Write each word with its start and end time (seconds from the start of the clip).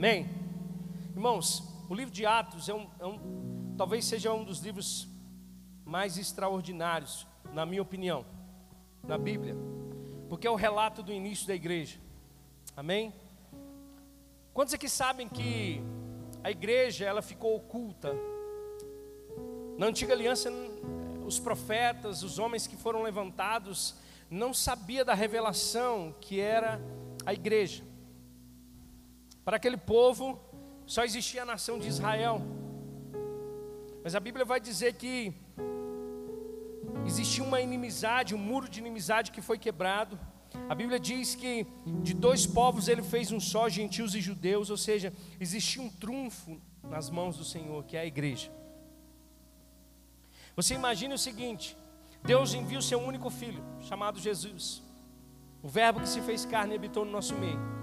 Amém? 0.00 0.30
Irmãos, 1.10 1.62
o 1.86 1.94
livro 1.94 2.10
de 2.10 2.24
Atos 2.24 2.70
é 2.70 2.74
um, 2.74 2.88
é 2.98 3.04
um, 3.04 3.74
talvez 3.76 4.06
seja 4.06 4.32
um 4.32 4.42
dos 4.42 4.60
livros 4.60 5.06
mais 5.84 6.16
extraordinários, 6.16 7.26
na 7.52 7.66
minha 7.66 7.82
opinião, 7.82 8.24
na 9.06 9.18
Bíblia, 9.18 9.54
porque 10.26 10.46
é 10.46 10.50
o 10.50 10.54
relato 10.54 11.02
do 11.02 11.12
início 11.12 11.46
da 11.46 11.54
igreja. 11.54 11.98
Amém? 12.74 13.12
Quantos 14.54 14.72
aqui 14.72 14.88
sabem 14.88 15.28
que 15.28 15.82
a 16.42 16.50
igreja 16.50 17.04
ela 17.04 17.20
ficou 17.20 17.54
oculta? 17.54 18.14
Na 19.76 19.84
antiga 19.84 20.14
aliança, 20.14 20.50
os 21.26 21.38
profetas, 21.38 22.22
os 22.22 22.38
homens 22.38 22.66
que 22.66 22.74
foram 22.74 23.02
levantados, 23.02 23.94
não 24.30 24.54
sabia 24.54 25.04
da 25.04 25.12
revelação 25.12 26.14
que 26.22 26.40
era 26.40 26.80
a 27.26 27.34
igreja. 27.34 27.89
Para 29.44 29.56
aquele 29.56 29.76
povo, 29.76 30.38
só 30.86 31.04
existia 31.04 31.42
a 31.42 31.46
nação 31.46 31.78
de 31.78 31.88
Israel. 31.88 32.42
Mas 34.02 34.14
a 34.14 34.20
Bíblia 34.20 34.44
vai 34.44 34.60
dizer 34.60 34.94
que 34.94 35.32
existia 37.06 37.44
uma 37.44 37.60
inimizade, 37.60 38.34
um 38.34 38.38
muro 38.38 38.68
de 38.68 38.80
inimizade 38.80 39.30
que 39.30 39.40
foi 39.40 39.58
quebrado. 39.58 40.18
A 40.68 40.74
Bíblia 40.74 40.98
diz 40.98 41.34
que 41.34 41.66
de 42.02 42.14
dois 42.14 42.46
povos 42.46 42.88
ele 42.88 43.02
fez 43.02 43.30
um 43.30 43.40
só, 43.40 43.68
gentios 43.68 44.14
e 44.14 44.20
judeus, 44.20 44.68
ou 44.68 44.76
seja, 44.76 45.12
existia 45.38 45.82
um 45.82 45.88
trunfo 45.88 46.60
nas 46.82 47.08
mãos 47.08 47.36
do 47.36 47.44
Senhor, 47.44 47.84
que 47.84 47.96
é 47.96 48.00
a 48.00 48.06
igreja. 48.06 48.50
Você 50.56 50.74
imagine 50.74 51.14
o 51.14 51.18
seguinte: 51.18 51.76
Deus 52.22 52.52
envia 52.52 52.78
o 52.78 52.82
seu 52.82 53.00
único 53.00 53.30
filho, 53.30 53.62
chamado 53.80 54.18
Jesus, 54.18 54.82
o 55.62 55.68
Verbo 55.68 56.00
que 56.00 56.08
se 56.08 56.20
fez 56.20 56.44
carne 56.44 56.74
e 56.74 56.76
habitou 56.76 57.04
no 57.04 57.10
nosso 57.10 57.34
meio. 57.34 57.79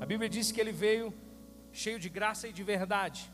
A 0.00 0.06
Bíblia 0.06 0.28
diz 0.28 0.52
que 0.52 0.60
ele 0.60 0.72
veio 0.72 1.12
cheio 1.72 1.98
de 1.98 2.08
graça 2.08 2.48
e 2.48 2.52
de 2.52 2.62
verdade, 2.62 3.30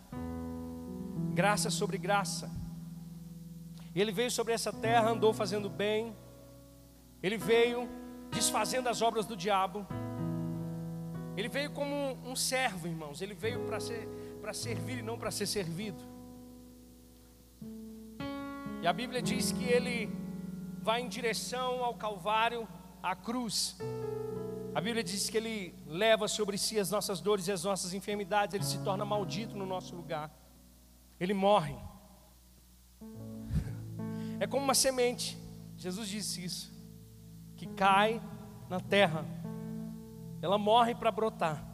graça 1.34 1.70
sobre 1.70 1.98
graça. 1.98 2.50
Ele 3.94 4.12
veio 4.12 4.30
sobre 4.30 4.52
essa 4.52 4.72
terra, 4.72 5.10
andou 5.10 5.32
fazendo 5.34 5.68
bem, 5.68 6.16
ele 7.22 7.36
veio 7.36 7.88
desfazendo 8.30 8.88
as 8.88 9.02
obras 9.02 9.26
do 9.26 9.36
diabo. 9.36 9.86
Ele 11.36 11.48
veio 11.48 11.70
como 11.70 11.94
um, 11.94 12.32
um 12.32 12.36
servo, 12.36 12.86
irmãos. 12.86 13.22
Ele 13.22 13.34
veio 13.34 13.60
para 13.66 13.80
ser 13.80 14.08
para 14.42 14.52
servir 14.52 14.98
e 14.98 15.02
não 15.02 15.16
para 15.16 15.30
ser 15.30 15.46
servido. 15.46 16.02
E 18.82 18.86
a 18.88 18.92
Bíblia 18.92 19.22
diz 19.22 19.52
que 19.52 19.64
ele 19.64 20.10
vai 20.82 21.00
em 21.00 21.08
direção 21.08 21.84
ao 21.84 21.94
Calvário, 21.94 22.66
à 23.00 23.14
cruz. 23.14 23.78
A 24.74 24.80
Bíblia 24.80 25.04
diz 25.04 25.28
que 25.28 25.36
ele 25.36 25.74
leva 25.86 26.26
sobre 26.26 26.56
si 26.56 26.78
as 26.78 26.90
nossas 26.90 27.20
dores 27.20 27.46
e 27.46 27.52
as 27.52 27.64
nossas 27.64 27.92
enfermidades, 27.92 28.54
ele 28.54 28.64
se 28.64 28.78
torna 28.78 29.04
maldito 29.04 29.56
no 29.56 29.66
nosso 29.66 29.94
lugar. 29.94 30.34
Ele 31.20 31.34
morre. 31.34 31.76
É 34.40 34.46
como 34.46 34.64
uma 34.64 34.74
semente. 34.74 35.38
Jesus 35.76 36.08
disse 36.08 36.44
isso 36.44 36.72
que 37.56 37.66
cai 37.66 38.20
na 38.68 38.80
terra, 38.80 39.24
ela 40.40 40.58
morre 40.58 40.94
para 40.94 41.12
brotar. 41.12 41.64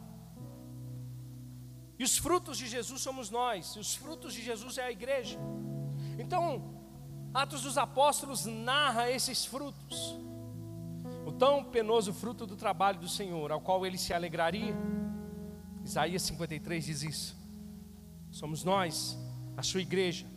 E 1.97 2.03
os 2.03 2.17
frutos 2.17 2.57
de 2.57 2.67
Jesus 2.67 3.01
somos 3.01 3.29
nós, 3.29 3.75
e 3.75 3.79
os 3.79 3.95
frutos 3.95 4.33
de 4.33 4.43
Jesus 4.43 4.77
é 4.77 4.83
a 4.83 4.91
igreja. 4.91 5.39
Então, 6.19 6.75
Atos 7.33 7.63
dos 7.63 7.77
Apóstolos 7.77 8.45
narra 8.45 9.09
esses 9.09 9.45
frutos. 9.45 10.15
Tão 11.39 11.63
penoso 11.63 12.13
fruto 12.13 12.45
do 12.45 12.55
trabalho 12.55 12.99
do 12.99 13.09
Senhor, 13.09 13.51
ao 13.51 13.61
qual 13.61 13.85
ele 13.85 13.97
se 13.97 14.13
alegraria. 14.13 14.75
Isaías 15.83 16.21
53 16.21 16.85
diz 16.85 17.01
isso. 17.01 17.37
Somos 18.29 18.63
nós, 18.63 19.17
a 19.57 19.63
sua 19.63 19.81
igreja 19.81 20.27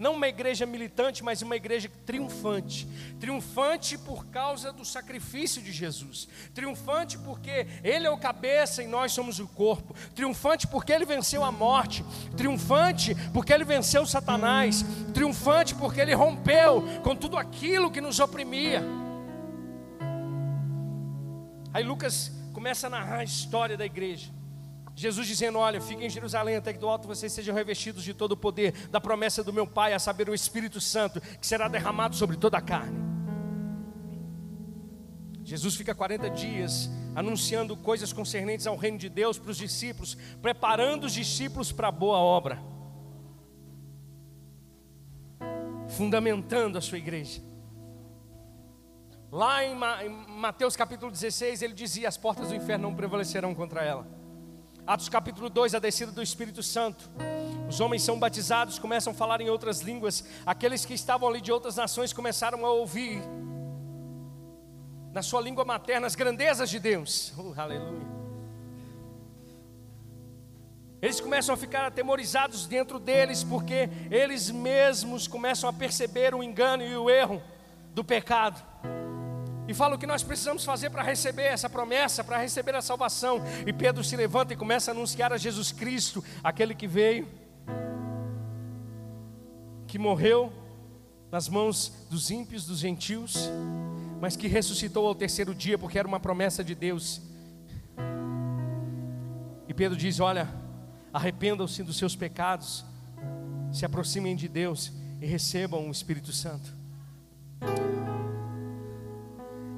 não 0.00 0.14
uma 0.14 0.28
igreja 0.28 0.64
militante, 0.64 1.22
mas 1.22 1.42
uma 1.42 1.54
igreja 1.54 1.90
triunfante. 2.06 2.88
Triunfante 3.20 3.98
por 3.98 4.24
causa 4.28 4.72
do 4.72 4.82
sacrifício 4.82 5.60
de 5.60 5.70
Jesus. 5.70 6.26
Triunfante 6.54 7.18
porque 7.18 7.66
Ele 7.84 8.06
é 8.06 8.10
o 8.10 8.16
cabeça 8.16 8.82
e 8.82 8.86
nós 8.86 9.12
somos 9.12 9.38
o 9.38 9.46
corpo. 9.46 9.94
Triunfante 10.14 10.66
porque 10.66 10.90
Ele 10.90 11.04
venceu 11.04 11.44
a 11.44 11.52
morte. 11.52 12.02
Triunfante 12.34 13.14
porque 13.30 13.52
Ele 13.52 13.62
venceu 13.62 14.06
Satanás. 14.06 14.86
Triunfante 15.12 15.74
porque 15.74 16.00
Ele 16.00 16.14
rompeu 16.14 16.82
com 17.02 17.14
tudo 17.14 17.36
aquilo 17.36 17.90
que 17.90 18.00
nos 18.00 18.18
oprimia. 18.20 18.82
Aí 21.72 21.84
Lucas 21.84 22.32
começa 22.52 22.86
a 22.86 22.90
narrar 22.90 23.18
a 23.18 23.24
história 23.24 23.76
da 23.76 23.86
igreja. 23.86 24.30
Jesus 24.94 25.26
dizendo: 25.26 25.58
Olha, 25.58 25.80
fiquem 25.80 26.06
em 26.06 26.10
Jerusalém 26.10 26.56
até 26.56 26.72
que 26.72 26.78
do 26.78 26.88
alto 26.88 27.08
vocês 27.08 27.32
sejam 27.32 27.54
revestidos 27.54 28.02
de 28.02 28.12
todo 28.12 28.32
o 28.32 28.36
poder 28.36 28.72
da 28.88 29.00
promessa 29.00 29.42
do 29.42 29.52
meu 29.52 29.66
Pai, 29.66 29.94
a 29.94 29.98
saber, 29.98 30.28
o 30.28 30.34
Espírito 30.34 30.80
Santo, 30.80 31.20
que 31.20 31.46
será 31.46 31.68
derramado 31.68 32.16
sobre 32.16 32.36
toda 32.36 32.58
a 32.58 32.60
carne. 32.60 32.98
Jesus 35.42 35.74
fica 35.74 35.94
40 35.94 36.30
dias 36.30 36.90
anunciando 37.14 37.76
coisas 37.76 38.12
concernentes 38.12 38.66
ao 38.66 38.76
reino 38.76 38.98
de 38.98 39.08
Deus 39.08 39.38
para 39.38 39.50
os 39.50 39.56
discípulos, 39.56 40.16
preparando 40.40 41.04
os 41.04 41.12
discípulos 41.12 41.72
para 41.72 41.88
a 41.88 41.92
boa 41.92 42.18
obra, 42.18 42.62
fundamentando 45.88 46.78
a 46.78 46.80
sua 46.80 46.98
igreja. 46.98 47.49
Lá 49.32 49.64
em 49.64 49.76
Mateus 50.28 50.74
capítulo 50.74 51.10
16, 51.10 51.62
ele 51.62 51.72
dizia: 51.72 52.08
As 52.08 52.16
portas 52.16 52.48
do 52.48 52.54
inferno 52.54 52.88
não 52.88 52.96
prevalecerão 52.96 53.54
contra 53.54 53.84
ela. 53.84 54.04
Atos 54.84 55.08
capítulo 55.08 55.48
2, 55.48 55.76
a 55.76 55.78
descida 55.78 56.10
do 56.10 56.20
Espírito 56.20 56.64
Santo. 56.64 57.08
Os 57.68 57.78
homens 57.80 58.02
são 58.02 58.18
batizados, 58.18 58.76
começam 58.80 59.12
a 59.12 59.14
falar 59.14 59.40
em 59.40 59.48
outras 59.48 59.82
línguas. 59.82 60.24
Aqueles 60.44 60.84
que 60.84 60.94
estavam 60.94 61.28
ali 61.28 61.40
de 61.40 61.52
outras 61.52 61.76
nações 61.76 62.12
começaram 62.12 62.66
a 62.66 62.72
ouvir 62.72 63.22
na 65.12 65.22
sua 65.22 65.40
língua 65.40 65.64
materna 65.64 66.08
as 66.08 66.16
grandezas 66.16 66.68
de 66.68 66.80
Deus. 66.80 67.32
Oh, 67.38 67.54
aleluia. 67.56 68.10
Eles 71.00 71.20
começam 71.20 71.54
a 71.54 71.56
ficar 71.56 71.86
atemorizados 71.86 72.66
dentro 72.66 72.98
deles, 72.98 73.44
porque 73.44 73.88
eles 74.10 74.50
mesmos 74.50 75.28
começam 75.28 75.70
a 75.70 75.72
perceber 75.72 76.34
o 76.34 76.42
engano 76.42 76.82
e 76.82 76.96
o 76.96 77.08
erro 77.08 77.40
do 77.94 78.02
pecado 78.02 78.69
e 79.70 79.74
fala 79.74 79.94
o 79.94 79.98
que 79.98 80.06
nós 80.06 80.24
precisamos 80.24 80.64
fazer 80.64 80.90
para 80.90 81.00
receber 81.00 81.44
essa 81.44 81.70
promessa, 81.70 82.24
para 82.24 82.36
receber 82.38 82.74
a 82.74 82.82
salvação. 82.82 83.40
E 83.64 83.72
Pedro 83.72 84.02
se 84.02 84.16
levanta 84.16 84.52
e 84.52 84.56
começa 84.56 84.90
a 84.90 84.92
anunciar 84.92 85.32
a 85.32 85.36
Jesus 85.36 85.70
Cristo, 85.70 86.24
aquele 86.42 86.74
que 86.74 86.88
veio, 86.88 87.28
que 89.86 89.96
morreu 89.96 90.52
nas 91.30 91.48
mãos 91.48 91.92
dos 92.10 92.32
ímpios, 92.32 92.66
dos 92.66 92.80
gentios, 92.80 93.48
mas 94.20 94.34
que 94.36 94.48
ressuscitou 94.48 95.06
ao 95.06 95.14
terceiro 95.14 95.54
dia, 95.54 95.78
porque 95.78 96.00
era 96.00 96.08
uma 96.08 96.18
promessa 96.18 96.64
de 96.64 96.74
Deus. 96.74 97.22
E 99.68 99.72
Pedro 99.72 99.96
diz: 99.96 100.18
Olha, 100.18 100.48
arrependam-se 101.12 101.84
dos 101.84 101.96
seus 101.96 102.16
pecados, 102.16 102.84
se 103.72 103.84
aproximem 103.84 104.34
de 104.34 104.48
Deus 104.48 104.92
e 105.20 105.26
recebam 105.26 105.86
o 105.86 105.92
Espírito 105.92 106.32
Santo. 106.32 106.74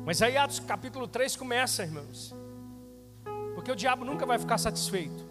Mas 0.05 0.21
aí 0.21 0.37
Atos 0.37 0.59
capítulo 0.59 1.07
3 1.07 1.37
começa, 1.37 1.85
irmãos. 1.85 2.35
Porque 3.55 3.71
o 3.71 3.77
diabo 3.77 4.05
nunca 4.05 4.27
vai 4.27 4.39
ficar 4.39 4.59
satisfeito. 4.59 5.31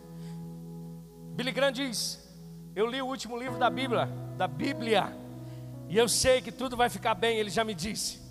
Billy 1.35 1.51
Graham 1.51 1.73
diz: 1.73 2.19
Eu 2.73 2.87
li 2.87 3.01
o 3.01 3.05
último 3.05 3.37
livro 3.37 3.59
da 3.59 3.69
Bíblia, 3.69 4.05
da 4.37 4.47
Bíblia, 4.47 5.13
e 5.89 5.97
eu 5.97 6.07
sei 6.07 6.41
que 6.41 6.53
tudo 6.53 6.77
vai 6.77 6.89
ficar 6.89 7.15
bem, 7.15 7.37
ele 7.37 7.49
já 7.49 7.65
me 7.65 7.73
disse. 7.73 8.21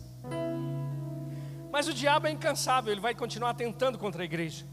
Mas 1.70 1.86
o 1.86 1.92
diabo 1.92 2.26
é 2.26 2.30
incansável, 2.30 2.90
ele 2.90 3.00
vai 3.00 3.14
continuar 3.14 3.52
tentando 3.54 3.98
contra 3.98 4.22
a 4.22 4.24
igreja. 4.24 4.64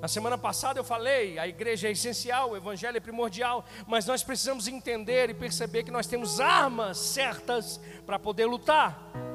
Na 0.00 0.06
semana 0.06 0.38
passada 0.38 0.78
eu 0.78 0.84
falei, 0.84 1.40
a 1.40 1.48
igreja 1.48 1.88
é 1.88 1.90
essencial, 1.90 2.50
o 2.50 2.56
evangelho 2.56 2.96
é 2.96 3.00
primordial, 3.00 3.64
mas 3.84 4.06
nós 4.06 4.22
precisamos 4.22 4.68
entender 4.68 5.28
e 5.28 5.34
perceber 5.34 5.82
que 5.82 5.90
nós 5.90 6.06
temos 6.06 6.38
armas 6.38 6.98
certas 6.98 7.80
para 8.06 8.16
poder 8.16 8.46
lutar. 8.46 9.27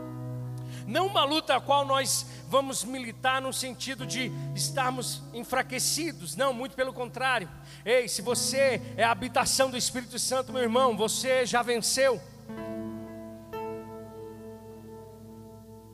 Não 0.85 1.07
uma 1.07 1.23
luta 1.23 1.55
a 1.55 1.61
qual 1.61 1.85
nós 1.85 2.25
vamos 2.49 2.83
militar 2.83 3.41
no 3.41 3.51
sentido 3.51 4.05
de 4.05 4.31
estarmos 4.53 5.23
enfraquecidos, 5.33 6.35
não, 6.35 6.53
muito 6.53 6.75
pelo 6.75 6.93
contrário. 6.93 7.49
Ei, 7.83 8.07
se 8.07 8.21
você 8.21 8.81
é 8.95 9.03
a 9.03 9.11
habitação 9.11 9.71
do 9.71 9.77
Espírito 9.77 10.19
Santo, 10.19 10.53
meu 10.53 10.61
irmão, 10.61 10.95
você 10.95 11.45
já 11.45 11.63
venceu. 11.63 12.21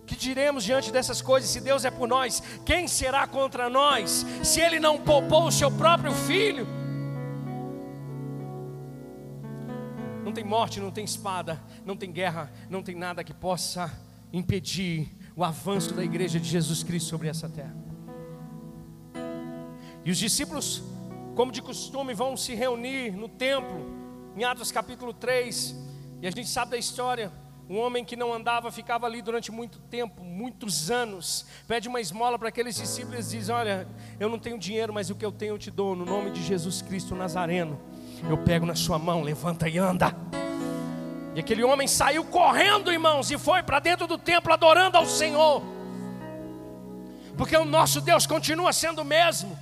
Que 0.06 0.16
diremos 0.16 0.64
diante 0.64 0.92
dessas 0.92 1.22
coisas? 1.22 1.50
Se 1.50 1.62
Deus 1.62 1.86
é 1.86 1.92
por 1.92 2.08
nós, 2.08 2.42
quem 2.66 2.88
será 2.88 3.28
contra 3.28 3.70
nós? 3.70 4.26
Se 4.44 4.60
Ele 4.60 4.80
não 4.80 4.98
poupou 4.98 5.48
o 5.48 5.52
seu 5.52 5.72
próprio 5.72 6.12
filho? 6.12 6.68
Não 10.26 10.34
tem 10.34 10.44
morte, 10.44 10.80
não 10.80 10.92
tem 10.92 11.06
espada, 11.06 11.62
não 11.86 11.96
tem 11.96 12.12
guerra, 12.12 12.52
não 12.70 12.84
tem 12.84 12.96
nada 12.96 13.24
que 13.24 13.34
possa 13.34 13.92
impedir 14.32 15.16
o 15.36 15.44
avanço 15.44 15.94
da 15.94 16.04
igreja 16.04 16.40
de 16.40 16.48
Jesus 16.48 16.84
Cristo 16.84 17.10
sobre 17.10 17.28
essa 17.28 17.48
terra. 17.48 17.76
E 20.04 20.12
os 20.12 20.18
discípulos, 20.18 20.84
como 21.36 21.52
de 21.52 21.62
costume, 21.62 22.14
vão 22.14 22.36
se 22.36 22.54
reunir 22.54 23.12
no 23.12 23.28
templo, 23.30 23.86
em 24.36 24.44
Atos 24.44 24.72
capítulo 24.72 25.14
3, 25.14 25.76
e 26.22 26.28
a 26.28 26.32
gente 26.32 26.50
sabe 26.50 26.72
da 26.72 26.78
história. 26.78 27.32
Um 27.70 27.78
homem 27.78 28.04
que 28.04 28.16
não 28.16 28.34
andava 28.34 28.72
ficava 28.72 29.06
ali 29.06 29.22
durante 29.22 29.52
muito 29.52 29.78
tempo, 29.80 30.24
muitos 30.24 30.90
anos. 30.90 31.46
Pede 31.68 31.88
uma 31.88 32.02
esmola 32.02 32.40
para 32.40 32.50
aqueles 32.50 32.76
discípulos 32.76 33.32
e 33.32 33.38
diz: 33.38 33.50
Olha, 33.50 33.88
eu 34.20 34.28
não 34.28 34.40
tenho 34.40 34.58
dinheiro, 34.58 34.92
mas 34.92 35.12
o 35.12 35.16
que 35.16 35.24
eu 35.24 35.32
tenho 35.32 35.54
eu 35.54 35.60
te 35.60 35.70
dou, 35.70 35.96
no 35.96 36.04
nome 36.04 36.32
de 36.32 36.44
Jesus 36.44 36.82
Cristo 36.82 37.14
Nazareno. 37.14 37.80
Eu 38.28 38.40
pego 38.40 38.66
na 38.66 38.74
sua 38.74 38.98
mão, 38.98 39.22
levanta 39.22 39.70
e 39.70 39.78
anda. 39.78 40.16
E 41.40 41.42
aquele 41.42 41.64
homem 41.64 41.88
saiu 41.88 42.26
correndo, 42.26 42.92
irmãos, 42.92 43.32
e 43.32 43.38
foi 43.38 43.64
para 43.64 43.80
dentro 43.80 44.06
do 44.06 44.18
templo 44.18 44.52
adorando 44.52 44.98
ao 44.98 45.06
Senhor. 45.06 45.64
Porque 47.38 47.56
o 47.56 47.64
nosso 47.64 48.02
Deus 48.02 48.28
continua 48.28 48.74
sendo 48.74 49.04
o 49.04 49.06
mesmo. 49.06 49.58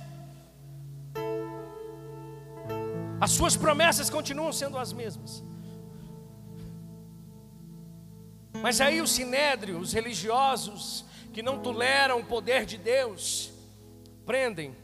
As 3.20 3.30
suas 3.30 3.56
promessas 3.56 4.10
continuam 4.10 4.52
sendo 4.52 4.76
as 4.76 4.92
mesmas. 4.92 5.40
Mas 8.54 8.80
aí 8.80 9.00
o 9.00 9.06
sinédrio, 9.06 9.78
os 9.78 9.92
religiosos 9.92 11.04
que 11.32 11.42
não 11.42 11.60
toleram 11.60 12.18
o 12.18 12.24
poder 12.24 12.66
de 12.66 12.76
Deus, 12.76 13.52
prendem 14.26 14.76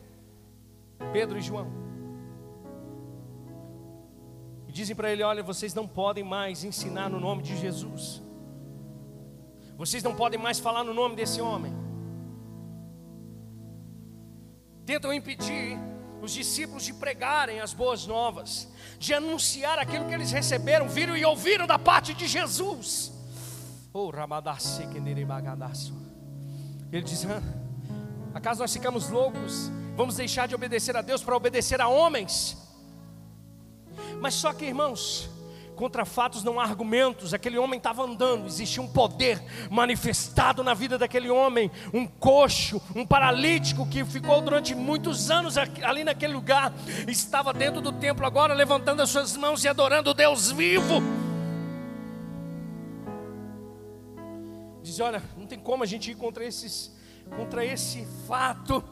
Pedro 1.13 1.39
e 1.39 1.43
João. 1.43 1.84
Dizem 4.75 4.97
para 4.97 5.09
ele: 5.13 5.23
Olha, 5.23 5.41
vocês 5.41 5.73
não 5.73 5.87
podem 5.87 6.25
mais 6.25 6.65
ensinar 6.65 7.09
no 7.09 7.21
nome 7.21 7.45
de 7.45 7.57
Jesus. 7.57 8.21
Vocês 9.77 10.03
não 10.03 10.17
podem 10.17 10.39
mais 10.47 10.59
falar 10.59 10.83
no 10.83 10.93
nome 10.93 11.15
desse 11.15 11.41
homem. 11.41 11.73
Tentam 14.85 15.13
impedir 15.13 15.79
os 16.21 16.33
discípulos 16.33 16.83
de 16.83 16.93
pregarem 16.93 17.61
as 17.61 17.73
boas 17.73 18.05
novas, 18.05 18.69
de 18.99 19.15
anunciar 19.15 19.79
aquilo 19.79 20.09
que 20.09 20.15
eles 20.15 20.33
receberam, 20.33 20.89
viram 20.89 21.17
e 21.17 21.25
ouviram 21.25 21.69
da 21.69 21.79
parte 21.79 22.13
de 22.13 22.27
Jesus. 22.27 23.13
Oh, 23.93 24.11
Ele 26.91 27.05
diz: 27.05 27.25
acaso 28.35 28.59
nós 28.59 28.73
ficamos 28.73 29.09
loucos? 29.09 29.71
Vamos 29.97 30.17
deixar 30.17 30.49
de 30.49 30.55
obedecer 30.57 30.97
a 30.97 31.01
Deus 31.01 31.23
para 31.23 31.37
obedecer 31.37 31.81
a 31.81 31.87
homens? 31.87 32.64
Mas 34.21 34.35
só 34.35 34.53
que, 34.53 34.65
irmãos, 34.65 35.29
contra 35.77 36.05
fatos 36.05 36.43
não 36.43 36.61
há 36.61 36.65
argumentos. 36.65 37.35
Aquele 37.35 37.59
homem 37.59 37.79
estava 37.79 38.03
andando, 38.03 38.47
existia 38.47 38.83
um 38.83 38.89
poder 38.89 39.43
manifestado 39.71 40.63
na 40.63 40.75
vida 40.75 40.99
daquele 40.99 41.31
homem, 41.31 41.71
um 41.93 42.07
coxo, 42.07 42.81
um 42.95 43.07
paralítico 43.07 43.87
que 43.87 44.05
ficou 44.05 44.41
durante 44.41 44.75
muitos 44.75 45.31
anos 45.31 45.57
ali 45.59 46.05
naquele 46.05 46.33
lugar, 46.33 46.73
estava 47.09 47.53
dentro 47.53 47.81
do 47.81 47.93
templo 47.93 48.25
agora 48.27 48.55
levantando 48.55 49.03
as 49.03 49.11
suas 49.11 49.37
mãos 49.37 49.65
e 49.65 49.69
adorando 49.69 50.11
o 50.11 50.15
Deus 50.15 50.51
vivo. 50.51 51.03
diz: 54.95 55.01
olha, 55.01 55.23
não 55.37 55.47
tem 55.47 55.59
como 55.59 55.83
a 55.83 55.87
gente 55.87 56.11
ir 56.11 56.15
contra, 56.15 56.45
esses, 56.45 56.95
contra 57.37 57.65
esse 57.65 58.07
fato, 58.29 58.83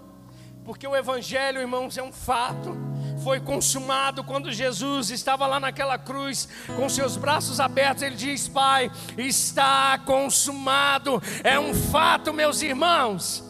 porque 0.64 0.87
o 0.87 0.96
Evangelho, 0.96 1.60
irmãos, 1.60 1.96
é 1.96 2.02
um 2.02 2.12
fato. 2.12 2.92
Foi 3.23 3.41
consumado 3.41 4.25
quando 4.25 4.53
Jesus 4.53 5.11
estava 5.11 5.47
lá 5.47 5.61
naquela 5.61 5.99
cruz, 5.99 6.49
com 6.76 6.88
seus 6.88 7.17
braços 7.17 7.61
abertos. 7.61 8.03
Ele 8.03 8.17
diz: 8.17 8.49
Pai, 8.49 8.91
está 9.17 9.99
consumado. 9.99 11.23
É 11.44 11.59
um 11.59 11.75
fato, 11.75 12.32
meus 12.32 12.62
irmãos. 12.62 13.44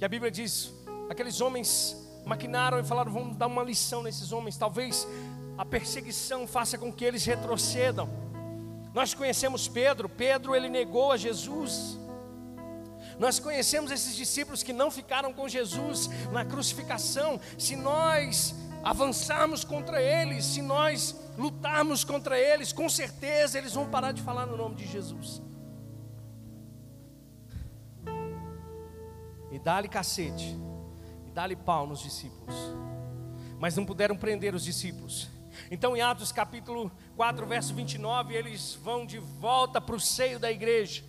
E 0.00 0.04
a 0.04 0.08
Bíblia 0.08 0.30
diz: 0.30 0.72
aqueles 1.08 1.40
homens 1.40 1.96
maquinaram 2.26 2.78
e 2.78 2.84
falaram: 2.84 3.12
vamos 3.12 3.36
dar 3.36 3.46
uma 3.46 3.62
lição 3.62 4.02
nesses 4.02 4.32
homens. 4.32 4.56
Talvez 4.56 5.06
a 5.56 5.64
perseguição 5.64 6.46
faça 6.46 6.76
com 6.76 6.92
que 6.92 7.04
eles 7.04 7.24
retrocedam. 7.24 8.08
Nós 8.92 9.12
conhecemos 9.14 9.66
Pedro, 9.66 10.08
Pedro 10.08 10.54
ele 10.54 10.68
negou 10.68 11.12
a 11.12 11.16
Jesus. 11.16 11.98
Nós 13.18 13.38
conhecemos 13.38 13.90
esses 13.90 14.14
discípulos 14.14 14.62
que 14.62 14.72
não 14.72 14.90
ficaram 14.90 15.32
com 15.32 15.48
Jesus 15.48 16.08
na 16.32 16.44
crucificação. 16.44 17.40
Se 17.58 17.76
nós 17.76 18.54
avançarmos 18.82 19.64
contra 19.64 20.02
eles, 20.02 20.44
se 20.44 20.60
nós 20.60 21.16
lutarmos 21.38 22.04
contra 22.04 22.38
eles, 22.38 22.72
com 22.72 22.88
certeza 22.88 23.58
eles 23.58 23.72
vão 23.72 23.88
parar 23.88 24.12
de 24.12 24.22
falar 24.22 24.46
no 24.46 24.56
nome 24.56 24.74
de 24.74 24.86
Jesus. 24.86 25.42
E 29.50 29.58
dá-lhe 29.58 29.88
cacete, 29.88 30.58
e 31.26 31.30
dá-lhe 31.30 31.56
pau 31.56 31.86
nos 31.86 32.00
discípulos. 32.00 32.54
Mas 33.58 33.76
não 33.76 33.86
puderam 33.86 34.16
prender 34.16 34.54
os 34.54 34.64
discípulos. 34.64 35.28
Então, 35.70 35.96
em 35.96 36.02
Atos 36.02 36.32
capítulo 36.32 36.90
4, 37.16 37.46
verso 37.46 37.72
29, 37.72 38.34
eles 38.34 38.74
vão 38.82 39.06
de 39.06 39.18
volta 39.18 39.80
para 39.80 39.94
o 39.94 40.00
seio 40.00 40.38
da 40.38 40.50
igreja. 40.50 41.02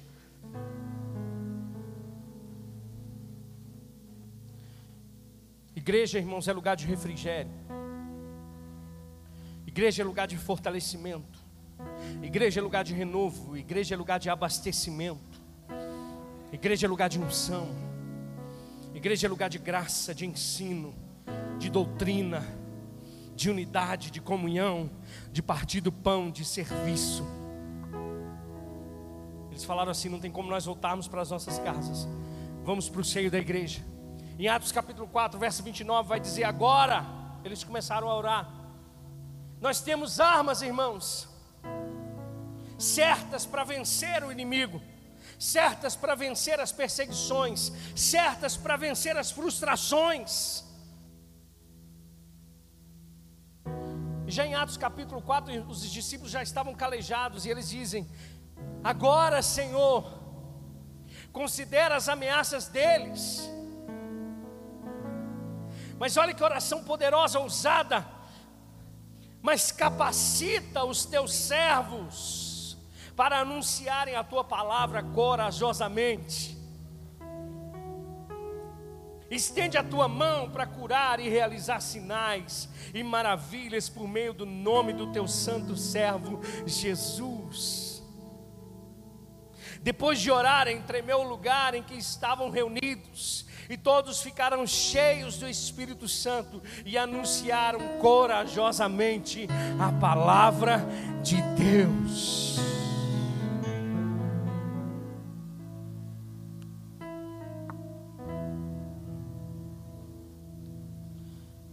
Igreja, 5.86 6.18
irmãos, 6.18 6.48
é 6.48 6.52
lugar 6.52 6.76
de 6.76 6.84
refrigério. 6.88 7.52
Igreja 9.68 10.02
é 10.02 10.04
lugar 10.04 10.26
de 10.26 10.36
fortalecimento. 10.36 11.38
Igreja 12.24 12.60
é 12.60 12.64
lugar 12.64 12.84
de 12.84 12.92
renovo. 12.92 13.56
Igreja 13.56 13.94
é 13.94 13.98
lugar 13.98 14.18
de 14.18 14.28
abastecimento. 14.28 15.40
Igreja 16.52 16.88
é 16.88 16.90
lugar 16.90 17.08
de 17.08 17.20
unção. 17.20 17.70
Igreja 18.96 19.28
é 19.28 19.30
lugar 19.30 19.48
de 19.48 19.60
graça, 19.60 20.12
de 20.16 20.26
ensino, 20.26 20.92
de 21.60 21.70
doutrina 21.70 22.44
de 23.36 23.52
unidade, 23.52 24.10
de 24.10 24.20
comunhão, 24.20 24.90
de 25.32 25.44
partir 25.44 25.82
do 25.82 25.92
pão, 25.92 26.32
de 26.32 26.44
serviço. 26.44 27.24
Eles 29.52 29.64
falaram 29.64 29.92
assim: 29.92 30.10
não 30.10 30.20
tem 30.20 30.32
como 30.32 30.50
nós 30.50 30.66
voltarmos 30.66 31.08
para 31.08 31.22
as 31.22 31.30
nossas 31.30 31.60
casas, 31.60 32.08
vamos 32.64 32.90
para 32.90 33.02
o 33.02 33.04
seio 33.04 33.30
da 33.30 33.38
igreja. 33.38 33.84
Em 34.38 34.50
Atos 34.50 34.70
capítulo 34.70 35.08
4, 35.08 35.40
verso 35.40 35.64
29, 35.64 36.10
vai 36.10 36.20
dizer: 36.20 36.44
agora 36.44 37.06
eles 37.44 37.64
começaram 37.64 38.10
a 38.10 38.16
orar. 38.18 38.52
Nós 39.62 39.80
temos 39.80 40.20
armas, 40.20 40.62
irmãos, 40.62 41.30
certas 42.78 43.46
para 43.46 43.64
vencer 43.64 44.26
o 44.26 44.32
inimigo, 44.34 44.82
certas 45.40 45.96
para 45.96 46.16
vencer 46.16 46.60
as 46.60 46.74
perseguições, 46.74 47.72
certas 47.96 48.58
para 48.58 48.76
vencer 48.76 49.16
as 49.16 49.32
frustrações. 49.32 50.66
Já 54.28 54.46
em 54.46 54.54
Atos 54.54 54.76
capítulo 54.76 55.22
4, 55.22 55.66
os 55.70 55.90
discípulos 55.90 56.32
já 56.32 56.44
estavam 56.44 56.76
calejados 56.76 57.46
e 57.46 57.50
eles 57.50 57.70
dizem: 57.70 58.06
Agora, 58.84 59.42
Senhor, 59.42 60.12
considera 61.32 61.96
as 61.96 62.10
ameaças 62.10 62.68
deles. 62.68 63.55
Mas 66.00 66.18
olha 66.18 66.34
que 66.34 66.44
oração 66.44 66.84
poderosa, 66.84 67.40
ousada. 67.40 68.06
Mas 69.42 69.72
capacita 69.72 70.84
os 70.84 71.06
teus 71.06 71.34
servos 71.34 72.78
para 73.16 73.40
anunciarem 73.40 74.16
a 74.16 74.24
tua 74.24 74.44
palavra 74.44 75.02
corajosamente. 75.02 76.56
Estende 79.30 79.78
a 79.78 79.84
tua 79.84 80.08
mão 80.08 80.50
para 80.50 80.68
curar 80.68 81.20
e 81.20 81.28
realizar 81.28 81.80
sinais 81.80 82.70
e 82.94 83.04
maravilhas 83.04 83.90
por 83.90 84.08
meio 84.08 84.34
do 84.34 84.46
nome 84.46 84.94
do 84.94 85.12
teu 85.12 85.28
santo 85.28 85.76
servo 85.76 86.42
Jesus. 86.66 88.04
Depois 89.82 90.20
de 90.20 90.32
orarem, 90.32 90.82
tremeu 90.82 91.20
o 91.20 91.28
lugar 91.28 91.74
em 91.74 91.84
que 91.84 91.96
estavam 91.96 92.50
reunidos, 92.50 93.46
e 93.70 93.78
todos 93.78 94.22
ficaram 94.22 94.66
cheios 94.66 95.38
do 95.38 95.48
Espírito 95.48 96.08
Santo 96.08 96.62
e 96.86 96.98
anunciaram 96.98 97.80
corajosamente 98.00 99.48
a 99.80 99.92
palavra 100.00 100.86
de 101.24 101.42
Deus. 101.56 102.56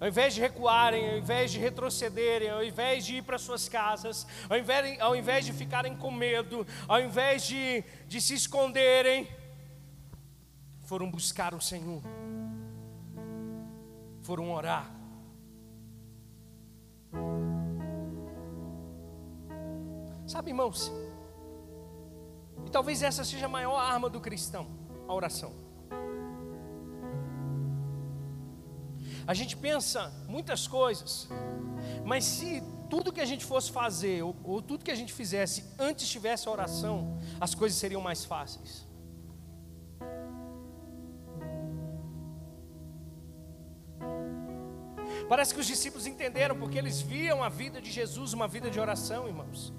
ao 0.02 0.08
invés 0.08 0.34
de 0.34 0.40
recuarem, 0.40 1.10
ao 1.10 1.18
invés 1.18 1.52
de 1.52 1.60
retrocederem, 1.60 2.50
ao 2.50 2.64
invés 2.64 3.06
de 3.06 3.18
ir 3.18 3.22
para 3.22 3.38
suas 3.38 3.68
casas, 3.68 4.26
ao 4.50 4.58
invés, 4.58 5.00
ao 5.00 5.14
invés 5.14 5.46
de 5.46 5.52
ficarem 5.52 5.94
com 5.94 6.10
medo, 6.10 6.66
ao 6.88 7.00
invés 7.00 7.46
de, 7.46 7.84
de 8.08 8.20
se 8.20 8.34
esconderem, 8.34 9.28
foram 10.82 11.10
buscar 11.10 11.54
o 11.54 11.60
Senhor, 11.60 12.02
foram 14.22 14.52
orar. 14.52 14.90
Sabe, 20.26 20.50
irmãos, 20.50 20.90
e 22.66 22.70
talvez 22.70 23.02
essa 23.02 23.24
seja 23.24 23.46
a 23.46 23.48
maior 23.48 23.76
arma 23.76 24.08
do 24.08 24.20
cristão, 24.20 24.66
a 25.06 25.14
oração. 25.14 25.52
A 29.26 29.34
gente 29.34 29.56
pensa 29.56 30.12
muitas 30.26 30.66
coisas, 30.66 31.28
mas 32.04 32.24
se 32.24 32.62
tudo 32.90 33.12
que 33.12 33.20
a 33.20 33.24
gente 33.24 33.44
fosse 33.44 33.70
fazer, 33.70 34.22
ou, 34.22 34.36
ou 34.42 34.60
tudo 34.60 34.84
que 34.84 34.90
a 34.90 34.94
gente 34.94 35.12
fizesse 35.12 35.64
antes 35.78 36.08
tivesse 36.08 36.48
a 36.48 36.50
oração, 36.50 37.18
as 37.40 37.54
coisas 37.54 37.78
seriam 37.78 38.00
mais 38.00 38.24
fáceis. 38.24 38.86
Parece 45.32 45.54
que 45.54 45.60
os 45.60 45.66
discípulos 45.66 46.06
entenderam, 46.06 46.54
porque 46.58 46.76
eles 46.76 47.00
viam 47.00 47.42
a 47.42 47.48
vida 47.48 47.80
de 47.80 47.90
Jesus, 47.90 48.34
uma 48.34 48.46
vida 48.46 48.68
de 48.70 48.78
oração, 48.78 49.26
irmãos. 49.26 49.72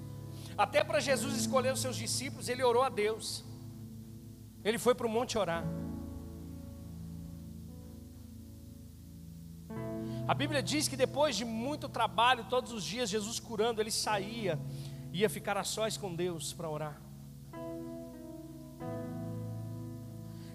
Até 0.58 0.82
para 0.82 0.98
Jesus 1.08 1.32
escolher 1.42 1.72
os 1.72 1.80
seus 1.80 1.94
discípulos, 1.94 2.48
ele 2.48 2.60
orou 2.70 2.82
a 2.82 2.88
Deus. 2.88 3.44
Ele 4.64 4.78
foi 4.78 4.96
para 4.96 5.06
o 5.06 5.08
monte 5.16 5.38
orar. 5.38 5.64
A 10.26 10.34
Bíblia 10.34 10.60
diz 10.60 10.88
que 10.88 10.96
depois 10.96 11.36
de 11.36 11.44
muito 11.44 11.88
trabalho, 11.88 12.50
todos 12.50 12.72
os 12.72 12.82
dias, 12.82 13.08
Jesus 13.08 13.38
curando, 13.38 13.80
ele 13.80 13.92
saía, 13.92 14.58
ia 15.12 15.30
ficar 15.30 15.56
a 15.56 15.62
sós 15.62 15.96
com 15.96 16.12
Deus 16.16 16.52
para 16.52 16.68
orar. 16.68 17.03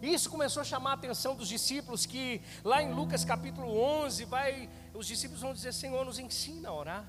Isso 0.01 0.29
começou 0.29 0.62
a 0.62 0.63
chamar 0.63 0.91
a 0.91 0.94
atenção 0.94 1.36
dos 1.36 1.48
discípulos, 1.48 2.06
que 2.06 2.41
lá 2.63 2.82
em 2.82 2.94
Lucas 2.94 3.25
capítulo 3.25 3.77
11, 3.79 4.25
vai, 4.25 4.70
os 4.94 5.06
discípulos 5.06 5.41
vão 5.41 5.53
dizer: 5.53 5.74
Senhor, 5.74 6.06
nos 6.06 6.20
ensina 6.20 6.70
a 6.70 6.74
orar. 6.74 7.06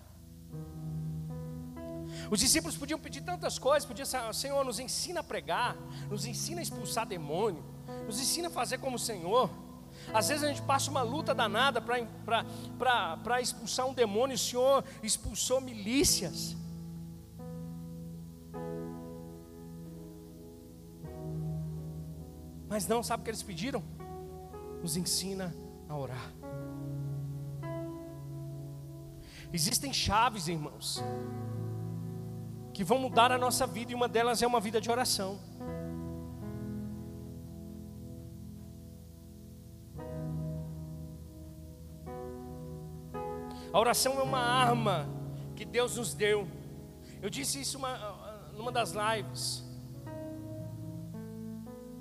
Os 2.31 2.41
discípulos 2.41 2.77
podiam 2.77 2.99
pedir 2.99 3.21
tantas 3.21 3.59
coisas, 3.59 3.89
dizer, 3.89 4.35
Senhor, 4.35 4.65
nos 4.65 4.81
ensina 4.81 5.21
a 5.21 5.23
pregar, 5.23 5.77
nos 6.09 6.25
ensina 6.25 6.61
a 6.61 6.63
expulsar 6.63 7.07
demônio, 7.07 7.65
nos 8.07 8.21
ensina 8.21 8.49
a 8.49 8.51
fazer 8.51 8.79
como 8.79 8.97
o 8.97 8.99
Senhor. 8.99 9.49
Às 10.13 10.29
vezes 10.29 10.43
a 10.43 10.49
gente 10.49 10.63
passa 10.63 10.91
uma 10.91 11.03
luta 11.03 11.33
danada 11.33 11.81
para 11.81 13.41
expulsar 13.41 13.87
um 13.87 13.95
demônio, 13.95 14.35
o 14.35 14.39
Senhor 14.39 14.85
expulsou 15.03 15.61
milícias. 15.61 16.57
Mas 22.71 22.87
não, 22.87 23.03
sabe 23.03 23.23
o 23.23 23.25
que 23.25 23.31
eles 23.31 23.43
pediram? 23.43 23.83
Nos 24.81 24.97
ensina 24.97 25.53
a 25.89 25.97
orar. 25.97 26.33
Existem 29.53 29.93
chaves, 29.93 30.47
irmãos, 30.47 31.03
que 32.73 32.85
vão 32.85 33.01
mudar 33.01 33.33
a 33.33 33.37
nossa 33.37 33.67
vida, 33.67 33.91
e 33.91 33.95
uma 33.97 34.07
delas 34.07 34.41
é 34.41 34.47
uma 34.47 34.61
vida 34.61 34.81
de 34.81 34.89
oração. 34.89 35.41
A 43.73 43.79
oração 43.81 44.21
é 44.21 44.23
uma 44.23 44.39
arma 44.39 45.09
que 45.57 45.65
Deus 45.65 45.97
nos 45.97 46.15
deu. 46.15 46.47
Eu 47.21 47.29
disse 47.29 47.61
isso 47.61 47.79
uma, 47.79 47.99
numa 48.53 48.71
das 48.71 48.93
lives. 48.93 49.69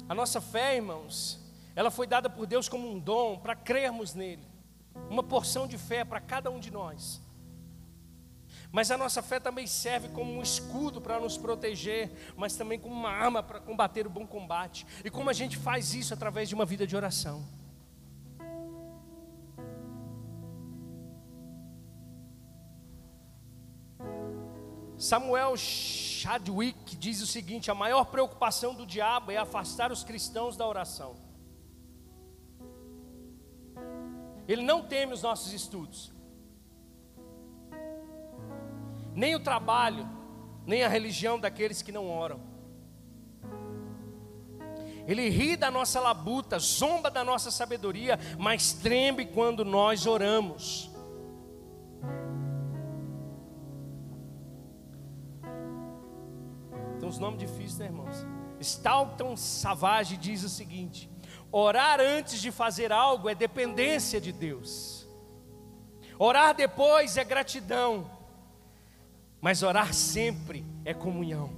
A 0.09 0.15
nossa 0.15 0.41
fé, 0.41 0.75
irmãos, 0.75 1.39
ela 1.75 1.91
foi 1.91 2.07
dada 2.07 2.27
por 2.27 2.47
Deus 2.47 2.67
como 2.67 2.91
um 2.91 2.97
dom 2.99 3.37
para 3.37 3.55
crermos 3.55 4.15
nele. 4.15 4.43
Uma 5.07 5.21
porção 5.21 5.67
de 5.67 5.77
fé 5.77 6.03
para 6.03 6.19
cada 6.19 6.49
um 6.49 6.59
de 6.59 6.71
nós. 6.71 7.21
Mas 8.71 8.89
a 8.89 8.97
nossa 8.97 9.21
fé 9.21 9.39
também 9.39 9.67
serve 9.67 10.09
como 10.09 10.31
um 10.33 10.41
escudo 10.41 10.99
para 10.99 11.19
nos 11.19 11.37
proteger, 11.37 12.11
mas 12.35 12.55
também 12.55 12.79
como 12.79 12.93
uma 12.93 13.11
arma 13.11 13.43
para 13.43 13.59
combater 13.59 14.07
o 14.07 14.09
bom 14.09 14.25
combate. 14.25 14.85
E 15.05 15.11
como 15.11 15.29
a 15.29 15.33
gente 15.33 15.57
faz 15.57 15.93
isso 15.93 16.11
através 16.11 16.49
de 16.49 16.55
uma 16.55 16.65
vida 16.65 16.87
de 16.87 16.95
oração. 16.95 17.45
Samuel 24.97 25.55
Chadwick 26.19 26.97
diz 26.97 27.21
o 27.21 27.27
seguinte: 27.27 27.71
a 27.71 27.75
maior 27.75 28.05
preocupação 28.05 28.73
do 28.75 28.85
diabo 28.85 29.31
é 29.31 29.37
afastar 29.37 29.89
os 29.89 30.03
cristãos 30.03 30.57
da 30.57 30.67
oração. 30.67 31.15
Ele 34.45 34.61
não 34.61 34.81
teme 34.85 35.13
os 35.13 35.21
nossos 35.21 35.53
estudos, 35.53 36.11
nem 39.15 39.35
o 39.35 39.39
trabalho, 39.39 40.09
nem 40.65 40.83
a 40.83 40.89
religião 40.89 41.39
daqueles 41.39 41.81
que 41.81 41.91
não 41.91 42.09
oram. 42.09 42.41
Ele 45.07 45.29
ri 45.29 45.55
da 45.55 45.71
nossa 45.71 45.99
labuta, 45.99 46.59
zomba 46.59 47.09
da 47.09 47.23
nossa 47.23 47.49
sabedoria, 47.49 48.19
mas 48.37 48.73
treme 48.73 49.25
quando 49.25 49.63
nós 49.63 50.05
oramos. 50.05 50.88
Uns 57.09 57.17
nomes 57.17 57.39
difíceis, 57.39 57.79
né, 57.79 57.85
irmãos? 57.85 58.25
Stalton 58.59 59.35
Savage 59.35 60.15
diz 60.15 60.43
o 60.43 60.49
seguinte: 60.49 61.09
orar 61.51 61.99
antes 61.99 62.39
de 62.39 62.51
fazer 62.51 62.91
algo 62.91 63.27
é 63.27 63.35
dependência 63.35 64.21
de 64.21 64.31
Deus, 64.31 65.07
orar 66.17 66.53
depois 66.53 67.17
é 67.17 67.23
gratidão, 67.23 68.09
mas 69.41 69.63
orar 69.63 69.93
sempre 69.93 70.65
é 70.85 70.93
comunhão. 70.93 71.57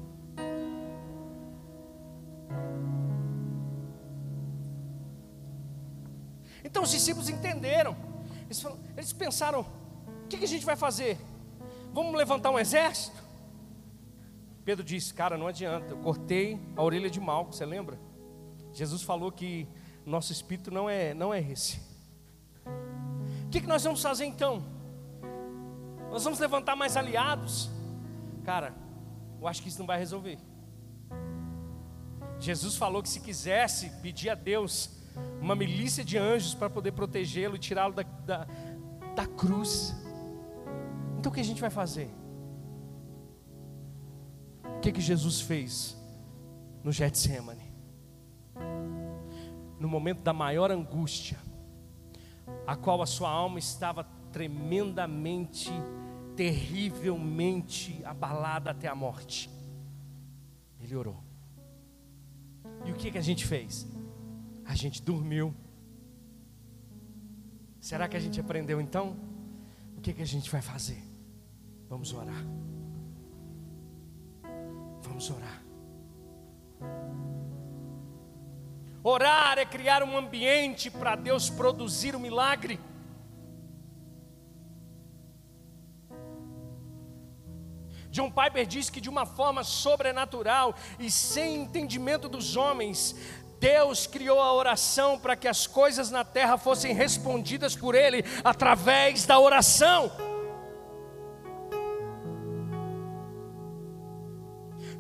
Então 6.63 6.83
os 6.83 6.91
discípulos 6.91 7.27
entenderam, 7.27 7.97
eles 8.95 9.11
pensaram: 9.11 9.61
o 10.23 10.27
que, 10.29 10.37
que 10.37 10.45
a 10.45 10.47
gente 10.47 10.65
vai 10.65 10.77
fazer? 10.77 11.19
Vamos 11.93 12.15
levantar 12.15 12.51
um 12.51 12.57
exército? 12.57 13.20
Pedro 14.63 14.83
disse: 14.83 15.13
Cara, 15.13 15.37
não 15.37 15.47
adianta, 15.47 15.93
eu 15.93 15.97
cortei 15.97 16.59
a 16.75 16.83
orelha 16.83 17.09
de 17.09 17.19
Malco, 17.19 17.53
você 17.53 17.65
lembra? 17.65 17.99
Jesus 18.73 19.01
falou 19.01 19.31
que 19.31 19.67
nosso 20.05 20.31
espírito 20.31 20.71
não 20.71 20.89
é, 20.89 21.13
não 21.13 21.33
é 21.33 21.41
esse. 21.41 21.81
O 23.45 23.49
que, 23.49 23.61
que 23.61 23.67
nós 23.67 23.83
vamos 23.83 24.01
fazer 24.01 24.25
então? 24.25 24.63
Nós 26.09 26.23
vamos 26.23 26.39
levantar 26.39 26.75
mais 26.75 26.95
aliados? 26.95 27.69
Cara, 28.43 28.73
eu 29.39 29.47
acho 29.47 29.61
que 29.61 29.69
isso 29.69 29.79
não 29.79 29.87
vai 29.87 29.97
resolver. 29.97 30.37
Jesus 32.39 32.75
falou 32.75 33.03
que 33.03 33.09
se 33.09 33.19
quisesse 33.19 33.89
pedir 34.01 34.29
a 34.29 34.35
Deus 34.35 34.89
uma 35.39 35.55
milícia 35.55 36.03
de 36.03 36.17
anjos 36.17 36.53
para 36.53 36.69
poder 36.69 36.91
protegê-lo 36.91 37.55
e 37.55 37.59
tirá-lo 37.59 37.93
da, 37.93 38.03
da, 38.03 38.47
da 39.15 39.25
cruz. 39.25 39.95
Então 41.19 41.31
o 41.31 41.35
que 41.35 41.41
a 41.41 41.43
gente 41.43 41.61
vai 41.61 41.69
fazer? 41.69 42.09
O 44.81 44.83
que, 44.83 44.93
que 44.93 44.99
Jesus 44.99 45.39
fez 45.39 45.95
no 46.83 46.91
Getsemane? 46.91 47.71
No 49.79 49.87
momento 49.87 50.23
da 50.23 50.33
maior 50.33 50.71
angústia, 50.71 51.37
a 52.65 52.75
qual 52.75 52.99
a 53.03 53.05
sua 53.05 53.29
alma 53.29 53.59
estava 53.59 54.03
tremendamente, 54.31 55.69
terrivelmente 56.35 58.01
abalada 58.03 58.71
até 58.71 58.87
a 58.87 58.95
morte. 58.95 59.51
Ele 60.79 60.95
orou. 60.95 61.23
E 62.83 62.91
o 62.91 62.95
que, 62.95 63.11
que 63.11 63.19
a 63.19 63.21
gente 63.21 63.45
fez? 63.45 63.87
A 64.65 64.73
gente 64.73 64.99
dormiu. 65.03 65.53
Será 67.79 68.07
que 68.07 68.17
a 68.17 68.19
gente 68.19 68.39
aprendeu 68.39 68.81
então? 68.81 69.15
O 69.95 70.01
que, 70.01 70.11
que 70.11 70.23
a 70.23 70.27
gente 70.27 70.49
vai 70.49 70.63
fazer? 70.63 71.03
Vamos 71.87 72.11
orar. 72.13 72.43
Vamos 75.21 75.29
orar. 75.29 75.61
Orar 79.03 79.59
é 79.59 79.65
criar 79.65 80.01
um 80.01 80.17
ambiente 80.17 80.89
para 80.89 81.15
Deus 81.15 81.47
produzir 81.49 82.15
o 82.15 82.17
um 82.17 82.21
milagre. 82.21 82.79
John 88.09 88.31
Piper 88.31 88.65
diz 88.65 88.89
que 88.89 88.99
de 88.99 89.09
uma 89.09 89.25
forma 89.25 89.63
sobrenatural 89.63 90.75
e 90.99 91.11
sem 91.11 91.55
entendimento 91.55 92.27
dos 92.27 92.55
homens, 92.55 93.15
Deus 93.59 94.07
criou 94.07 94.41
a 94.41 94.51
oração 94.51 95.19
para 95.19 95.35
que 95.35 95.47
as 95.47 95.67
coisas 95.67 96.09
na 96.09 96.25
terra 96.25 96.57
fossem 96.57 96.93
respondidas 96.93 97.75
por 97.75 97.93
Ele 97.93 98.23
através 98.43 99.25
da 99.25 99.39
oração. 99.39 100.30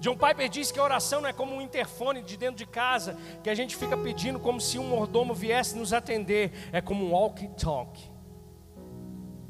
John 0.01 0.17
Piper 0.17 0.49
diz 0.49 0.71
que 0.71 0.79
a 0.79 0.83
oração 0.83 1.21
não 1.21 1.29
é 1.29 1.33
como 1.33 1.53
um 1.53 1.61
interfone 1.61 2.23
de 2.23 2.35
dentro 2.35 2.55
de 2.55 2.65
casa, 2.65 3.15
que 3.43 3.49
a 3.51 3.53
gente 3.53 3.75
fica 3.75 3.95
pedindo 3.95 4.39
como 4.39 4.59
se 4.59 4.79
um 4.79 4.83
mordomo 4.83 5.31
viesse 5.31 5.77
nos 5.77 5.93
atender. 5.93 6.51
É 6.71 6.81
como 6.81 7.05
um 7.05 7.11
walkie-talkie 7.11 8.09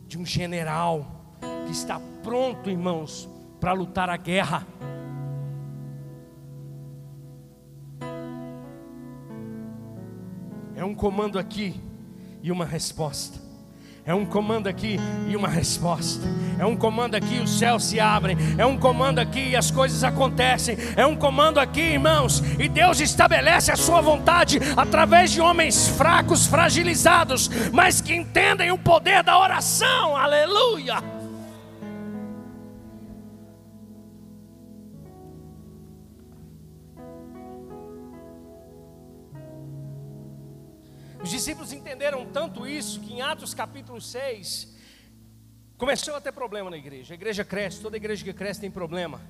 de 0.06 0.18
um 0.18 0.26
general 0.26 1.38
que 1.66 1.72
está 1.72 2.02
pronto, 2.22 2.70
irmãos, 2.70 3.30
para 3.62 3.72
lutar 3.72 4.10
a 4.10 4.18
guerra. 4.18 4.68
É 10.76 10.84
um 10.84 10.94
comando 10.94 11.40
aqui 11.40 11.80
e 12.44 12.52
uma 12.52 12.66
resposta. 12.66 13.51
É 14.04 14.16
um 14.16 14.26
comando 14.26 14.68
aqui 14.68 15.00
e 15.28 15.36
uma 15.36 15.48
resposta. 15.48 16.28
É 16.58 16.66
um 16.66 16.76
comando 16.76 17.14
aqui 17.16 17.36
e 17.36 17.40
os 17.40 17.60
céus 17.60 17.86
se 17.86 18.00
abrem. 18.00 18.36
É 18.58 18.66
um 18.66 18.78
comando 18.78 19.20
aqui 19.20 19.50
e 19.50 19.56
as 19.56 19.70
coisas 19.70 20.04
acontecem. 20.04 20.76
É 20.96 21.06
um 21.06 21.16
comando 21.16 21.60
aqui, 21.60 21.82
irmãos, 21.82 22.42
e 22.60 22.68
Deus 22.68 23.00
estabelece 23.00 23.72
a 23.72 23.76
sua 23.76 24.02
vontade 24.02 24.60
através 24.76 25.32
de 25.32 25.40
homens 25.40 25.88
fracos, 25.88 26.48
fragilizados, 26.48 27.50
mas 27.72 28.02
que 28.02 28.16
entendem 28.16 28.72
o 28.72 28.78
poder 28.78 29.24
da 29.24 29.38
oração. 29.38 30.18
Aleluia! 30.18 31.22
Os 41.24 41.30
discípulos 41.30 41.72
tanto 42.32 42.66
isso 42.66 43.00
que 43.02 43.14
em 43.14 43.22
Atos 43.22 43.54
capítulo 43.54 44.00
6 44.00 44.76
começou 45.78 46.16
a 46.16 46.22
ter 46.22 46.32
problema 46.32 46.70
na 46.70 46.78
igreja. 46.78 47.14
A 47.14 47.16
igreja 47.16 47.44
cresce, 47.44 47.82
toda 47.82 47.98
igreja 47.98 48.24
que 48.24 48.34
cresce 48.34 48.62
tem 48.62 48.72
problema. 48.72 49.22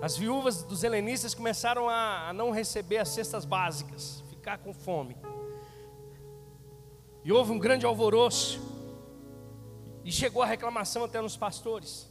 As 0.00 0.16
viúvas 0.16 0.62
dos 0.62 0.84
helenistas 0.84 1.34
começaram 1.34 1.88
a, 1.88 2.32
não 2.32 2.50
receber 2.50 2.98
as 2.98 3.08
cestas 3.08 3.44
básicas, 3.44 4.22
ficar 4.30 4.58
com 4.58 4.72
fome. 4.72 5.16
E 7.24 7.32
houve 7.32 7.52
um 7.52 7.58
grande 7.58 7.84
alvoroço. 7.84 8.60
E 10.04 10.12
chegou 10.12 10.42
a 10.42 10.46
reclamação 10.46 11.04
até 11.04 11.20
nos 11.20 11.36
pastores. 11.36 12.08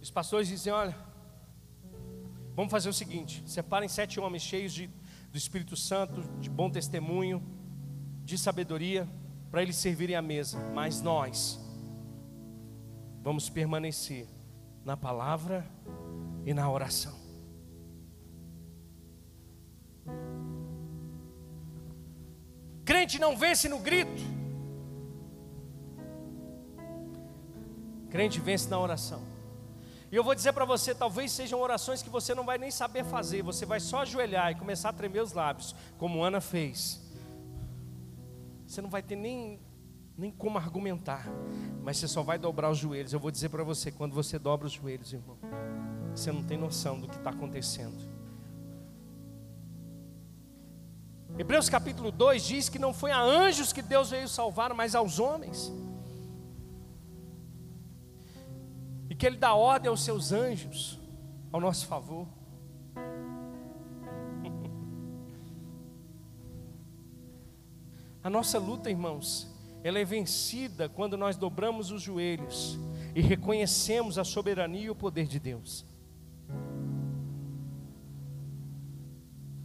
Os 0.00 0.10
pastores 0.10 0.46
dizem: 0.46 0.72
Olha, 0.72 0.94
Vamos 2.60 2.72
fazer 2.72 2.90
o 2.90 2.92
seguinte: 2.92 3.42
separem 3.46 3.88
sete 3.88 4.20
homens 4.20 4.42
cheios 4.42 4.74
de, 4.74 4.86
do 5.32 5.38
Espírito 5.38 5.74
Santo, 5.74 6.20
de 6.42 6.50
bom 6.50 6.68
testemunho, 6.68 7.42
de 8.22 8.36
sabedoria, 8.36 9.08
para 9.50 9.62
eles 9.62 9.76
servirem 9.76 10.14
à 10.14 10.20
mesa. 10.20 10.58
Mas 10.74 11.00
nós 11.00 11.58
vamos 13.22 13.48
permanecer 13.48 14.28
na 14.84 14.94
palavra 14.94 15.66
e 16.44 16.52
na 16.52 16.70
oração. 16.70 17.18
Crente 22.84 23.18
não 23.18 23.38
vence 23.38 23.70
no 23.70 23.78
grito. 23.78 24.22
Crente 28.10 28.38
vence 28.38 28.68
na 28.68 28.78
oração. 28.78 29.29
E 30.10 30.16
eu 30.16 30.24
vou 30.24 30.34
dizer 30.34 30.52
para 30.52 30.64
você, 30.64 30.92
talvez 30.92 31.30
sejam 31.30 31.60
orações 31.60 32.02
que 32.02 32.10
você 32.10 32.34
não 32.34 32.44
vai 32.44 32.58
nem 32.58 32.70
saber 32.70 33.04
fazer, 33.04 33.42
você 33.42 33.64
vai 33.64 33.78
só 33.78 34.00
ajoelhar 34.00 34.50
e 34.50 34.56
começar 34.56 34.88
a 34.88 34.92
tremer 34.92 35.22
os 35.22 35.32
lábios, 35.32 35.74
como 35.98 36.24
Ana 36.24 36.40
fez. 36.40 37.00
Você 38.66 38.82
não 38.82 38.90
vai 38.90 39.02
ter 39.02 39.14
nem, 39.14 39.60
nem 40.18 40.32
como 40.32 40.58
argumentar, 40.58 41.28
mas 41.82 41.96
você 41.96 42.08
só 42.08 42.22
vai 42.22 42.38
dobrar 42.38 42.70
os 42.70 42.78
joelhos. 42.78 43.12
Eu 43.12 43.20
vou 43.20 43.30
dizer 43.30 43.50
para 43.50 43.62
você, 43.62 43.92
quando 43.92 44.12
você 44.12 44.36
dobra 44.36 44.66
os 44.66 44.72
joelhos, 44.72 45.12
irmão, 45.12 45.38
você 46.12 46.32
não 46.32 46.42
tem 46.42 46.58
noção 46.58 46.98
do 46.98 47.06
que 47.06 47.16
está 47.16 47.30
acontecendo. 47.30 48.20
Hebreus 51.38 51.68
capítulo 51.68 52.10
2 52.10 52.44
diz 52.44 52.68
que 52.68 52.80
não 52.80 52.92
foi 52.92 53.12
a 53.12 53.20
anjos 53.20 53.72
que 53.72 53.80
Deus 53.80 54.10
veio 54.10 54.28
salvar, 54.28 54.74
mas 54.74 54.96
aos 54.96 55.20
homens. 55.20 55.72
Que 59.20 59.26
Ele 59.26 59.36
dá 59.36 59.54
ordem 59.54 59.90
aos 59.90 60.02
seus 60.02 60.32
anjos 60.32 60.98
ao 61.52 61.60
nosso 61.60 61.86
favor. 61.86 62.26
A 68.24 68.30
nossa 68.30 68.58
luta, 68.58 68.88
irmãos, 68.88 69.46
ela 69.84 69.98
é 69.98 70.04
vencida 70.06 70.88
quando 70.88 71.18
nós 71.18 71.36
dobramos 71.36 71.90
os 71.90 72.00
joelhos 72.00 72.78
e 73.14 73.20
reconhecemos 73.20 74.16
a 74.18 74.24
soberania 74.24 74.84
e 74.84 74.90
o 74.90 74.94
poder 74.94 75.26
de 75.26 75.38
Deus. 75.38 75.84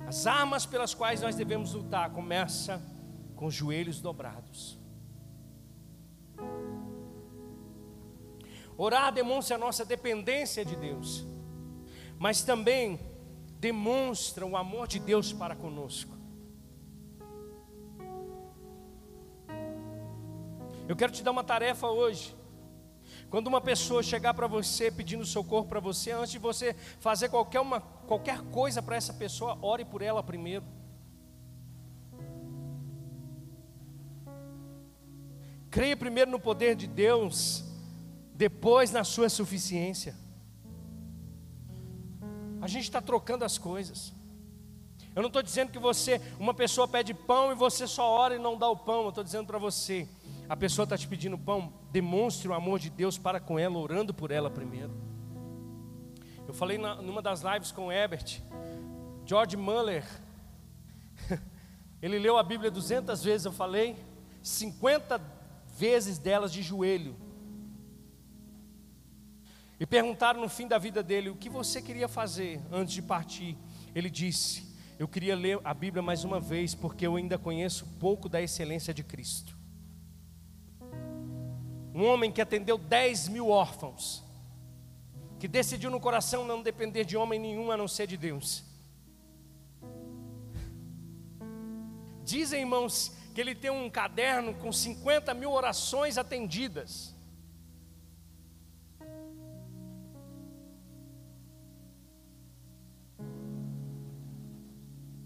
As 0.05 0.27
armas 0.27 0.65
pelas 0.65 0.93
quais 0.93 1.21
nós 1.21 1.35
devemos 1.35 1.71
lutar 1.73 2.11
começa 2.11 2.81
com 3.35 3.45
os 3.45 3.53
joelhos 3.53 4.01
dobrados. 4.01 4.77
Orar 8.77 9.13
demonstra 9.13 9.55
a 9.55 9.59
nossa 9.59 9.85
dependência 9.85 10.65
de 10.65 10.75
Deus, 10.75 11.25
mas 12.19 12.43
também 12.43 12.99
demonstra 13.59 14.45
o 14.45 14.57
amor 14.57 14.87
de 14.87 14.99
Deus 14.99 15.31
para 15.31 15.55
conosco. 15.55 16.13
Eu 20.87 20.95
quero 20.95 21.11
te 21.11 21.23
dar 21.23 21.31
uma 21.31 21.43
tarefa 21.43 21.87
hoje. 21.87 22.35
Quando 23.29 23.47
uma 23.47 23.61
pessoa 23.61 24.03
chegar 24.03 24.33
para 24.33 24.45
você 24.45 24.91
pedindo 24.91 25.25
socorro 25.25 25.65
para 25.65 25.79
você, 25.79 26.11
antes 26.11 26.31
de 26.31 26.37
você 26.37 26.75
fazer 26.99 27.29
qualquer, 27.29 27.59
uma, 27.59 27.79
qualquer 27.81 28.41
coisa 28.43 28.81
para 28.81 28.95
essa 28.95 29.13
pessoa, 29.13 29.57
ore 29.61 29.83
por 29.85 30.01
ela 30.01 30.21
primeiro. 30.21 30.65
Creia 35.71 35.97
primeiro 35.97 36.29
no 36.29 36.39
poder 36.39 36.75
de 36.75 36.87
Deus 36.87 37.74
depois 38.35 38.91
na 38.91 39.03
sua 39.03 39.29
suficiência. 39.29 40.15
A 42.61 42.67
gente 42.67 42.83
está 42.83 43.01
trocando 43.01 43.45
as 43.45 43.57
coisas. 43.57 44.13
Eu 45.15 45.21
não 45.21 45.27
estou 45.27 45.41
dizendo 45.41 45.71
que 45.71 45.79
você, 45.79 46.21
uma 46.37 46.53
pessoa 46.53 46.87
pede 46.87 47.13
pão 47.13 47.51
e 47.51 47.55
você 47.55 47.87
só 47.87 48.09
ora 48.09 48.35
e 48.35 48.39
não 48.39 48.57
dá 48.57 48.67
o 48.67 48.75
pão. 48.75 49.03
Eu 49.03 49.09
estou 49.09 49.23
dizendo 49.23 49.47
para 49.47 49.57
você, 49.57 50.07
a 50.49 50.57
pessoa 50.57 50.83
está 50.83 50.97
te 50.97 51.07
pedindo 51.07 51.37
pão, 51.37 51.73
demonstre 51.91 52.49
o 52.49 52.53
amor 52.53 52.79
de 52.79 52.89
Deus 52.89 53.17
para 53.17 53.39
com 53.39 53.57
ela, 53.57 53.77
orando 53.77 54.13
por 54.13 54.29
ela 54.29 54.49
primeiro. 54.49 54.93
Eu 56.45 56.53
falei 56.53 56.77
na, 56.77 56.95
numa 57.01 57.21
das 57.21 57.41
lives 57.41 57.71
com 57.71 57.87
o 57.87 57.91
Ebert, 57.91 58.41
George 59.25 59.55
Muller, 59.55 60.05
ele 62.01 62.19
leu 62.19 62.37
a 62.37 62.43
Bíblia 62.43 62.69
200 62.69 63.23
vezes, 63.23 63.45
eu 63.45 63.51
falei, 63.51 63.95
50 64.43 65.19
vezes 65.77 66.19
delas 66.19 66.51
de 66.51 66.61
joelho. 66.61 67.24
E 69.79 69.85
perguntaram 69.85 70.39
no 70.39 70.49
fim 70.49 70.67
da 70.67 70.77
vida 70.77 71.03
dele: 71.03 71.29
O 71.29 71.35
que 71.35 71.49
você 71.49 71.81
queria 71.81 72.07
fazer 72.07 72.61
antes 72.71 72.93
de 72.93 73.01
partir? 73.01 73.57
Ele 73.93 74.09
disse: 74.09 74.63
Eu 74.97 75.07
queria 75.07 75.35
ler 75.35 75.59
a 75.63 75.73
Bíblia 75.73 76.01
mais 76.01 76.23
uma 76.23 76.39
vez, 76.39 76.73
porque 76.73 77.05
eu 77.05 77.15
ainda 77.15 77.37
conheço 77.37 77.85
pouco 77.99 78.29
da 78.29 78.41
excelência 78.41 78.93
de 78.93 79.03
Cristo. 79.03 79.57
Um 81.93 82.05
homem 82.05 82.31
que 82.31 82.41
atendeu 82.41 82.77
10 82.77 83.29
mil 83.29 83.49
órfãos, 83.49 84.21
que 85.39 85.47
decidiu 85.47 85.89
no 85.89 85.99
coração 85.99 86.45
não 86.45 86.61
depender 86.61 87.05
de 87.05 87.15
homem 87.15 87.39
nenhum 87.39 87.71
a 87.71 87.77
não 87.77 87.87
ser 87.87 88.07
de 88.07 88.17
Deus. 88.17 88.63
Dizem, 92.25 92.61
irmãos, 92.61 93.13
que 93.33 93.39
ele 93.39 93.53
tem 93.53 93.69
um 93.71 93.89
caderno 93.89 94.53
com 94.55 94.71
50 94.71 95.33
mil 95.33 95.51
orações 95.51 96.17
atendidas. 96.17 97.14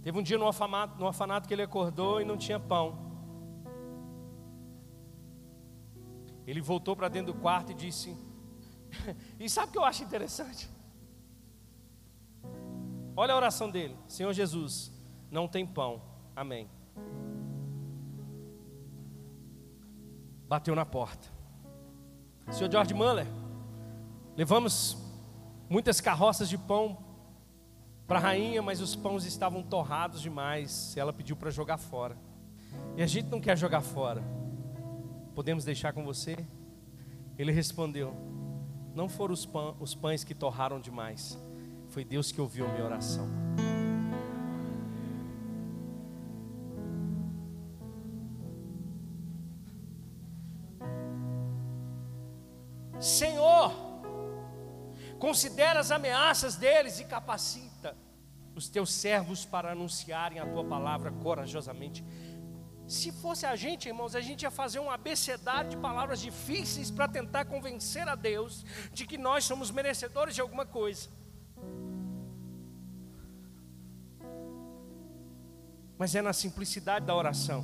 Teve 0.10 0.18
um 0.18 0.24
dia 0.24 0.40
no 0.40 0.46
orfanato, 0.46 0.98
no 0.98 1.06
orfanato 1.06 1.48
que 1.48 1.54
ele 1.54 1.62
acordou 1.62 2.20
e 2.20 2.26
não 2.26 2.36
tinha 2.36 2.60
pão. 2.60 2.98
Ele 6.48 6.60
voltou 6.60 6.96
para 6.96 7.08
dentro 7.10 7.32
do 7.32 7.40
quarto 7.40 7.74
e 7.74 7.76
disse: 7.76 8.18
E 9.40 9.48
sabe 9.48 9.68
o 9.68 9.72
que 9.72 9.78
eu 9.78 9.84
acho 9.84 10.04
interessante? 10.04 10.68
Olha 13.16 13.36
a 13.36 13.38
oração 13.38 13.70
dele: 13.70 13.96
Senhor 14.08 14.34
Jesus, 14.34 14.92
não 15.30 15.48
tem 15.48 15.64
pão. 15.64 16.02
Amém. 16.36 16.68
Bateu 20.48 20.74
na 20.74 20.88
porta. 20.88 21.28
Senhor 22.50 22.72
George 22.72 22.96
Muller, 22.96 23.28
levamos 24.36 24.98
muitas 25.70 26.02
carroças 26.02 26.50
de 26.50 26.58
pão 26.58 27.09
para 28.10 28.18
a 28.18 28.22
rainha, 28.24 28.60
mas 28.60 28.82
os 28.82 28.96
pães 28.96 29.24
estavam 29.24 29.62
torrados 29.62 30.20
demais. 30.20 30.98
Ela 30.98 31.14
pediu 31.14 31.36
para 31.36 31.52
jogar 31.52 31.78
fora. 31.78 32.18
E 32.98 33.04
a 33.04 33.08
gente 33.08 33.28
não 33.28 33.40
quer 33.40 33.56
jogar 33.56 33.82
fora. 33.82 34.24
Podemos 35.36 35.64
deixar 35.64 35.94
com 35.94 36.04
você? 36.04 36.36
Ele 37.38 37.52
respondeu: 37.52 38.12
Não 38.96 39.08
foram 39.08 39.36
os, 39.80 39.94
pães 39.94 40.24
que 40.24 40.34
torraram 40.34 40.80
demais. 40.80 41.38
Foi 41.90 42.04
Deus 42.04 42.32
que 42.32 42.42
ouviu 42.42 42.66
a 42.66 42.70
minha 42.70 42.84
oração. 42.84 43.30
Considera 55.40 55.80
as 55.80 55.90
ameaças 55.90 56.58
deles 56.58 57.00
e 57.00 57.06
capacita 57.06 57.96
os 58.54 58.68
teus 58.68 58.92
servos 58.92 59.46
para 59.46 59.72
anunciarem 59.72 60.38
a 60.38 60.46
tua 60.46 60.66
palavra 60.66 61.14
corajosamente. 61.14 62.04
Se 62.86 63.10
fosse 63.10 63.46
a 63.46 63.56
gente, 63.56 63.88
irmãos, 63.88 64.16
a 64.16 64.20
gente 64.20 64.42
ia 64.42 64.52
fazer 64.52 64.80
um 64.80 64.92
abecedário 64.92 65.70
de 65.70 65.78
palavras 65.78 66.20
difíceis 66.20 66.92
para 66.92 67.08
tentar 67.08 67.46
convencer 67.46 68.06
a 68.06 68.16
Deus 68.16 68.66
de 68.92 69.08
que 69.08 69.18
nós 69.18 69.46
somos 69.46 69.72
merecedores 69.72 70.36
de 70.36 70.42
alguma 70.42 70.66
coisa. 70.66 71.08
Mas 75.98 76.14
é 76.16 76.22
na 76.22 76.34
simplicidade 76.34 77.06
da 77.06 77.16
oração, 77.16 77.64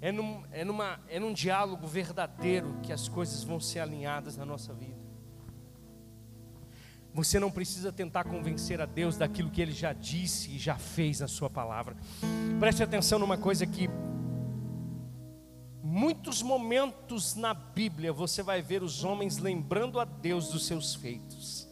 é 0.00 0.10
num, 0.10 0.42
é, 0.50 0.64
numa, 0.64 0.98
é 1.06 1.20
num 1.20 1.34
diálogo 1.34 1.86
verdadeiro 1.86 2.80
que 2.82 2.94
as 2.94 3.10
coisas 3.10 3.44
vão 3.44 3.60
ser 3.60 3.80
alinhadas 3.80 4.38
na 4.38 4.46
nossa 4.46 4.72
vida. 4.72 5.03
Você 7.14 7.38
não 7.38 7.48
precisa 7.48 7.92
tentar 7.92 8.24
convencer 8.24 8.80
a 8.80 8.86
Deus 8.86 9.16
daquilo 9.16 9.48
que 9.48 9.62
Ele 9.62 9.70
já 9.70 9.92
disse 9.92 10.50
e 10.50 10.58
já 10.58 10.76
fez 10.76 11.20
na 11.20 11.28
Sua 11.28 11.48
palavra. 11.48 11.96
Preste 12.58 12.82
atenção 12.82 13.20
numa 13.20 13.38
coisa 13.38 13.64
que 13.64 13.88
muitos 15.80 16.42
momentos 16.42 17.36
na 17.36 17.54
Bíblia 17.54 18.12
você 18.12 18.42
vai 18.42 18.60
ver 18.60 18.82
os 18.82 19.04
homens 19.04 19.38
lembrando 19.38 20.00
a 20.00 20.04
Deus 20.04 20.48
dos 20.48 20.66
seus 20.66 20.96
feitos. 20.96 21.68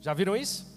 Já 0.00 0.14
viram 0.14 0.36
isso? 0.36 0.72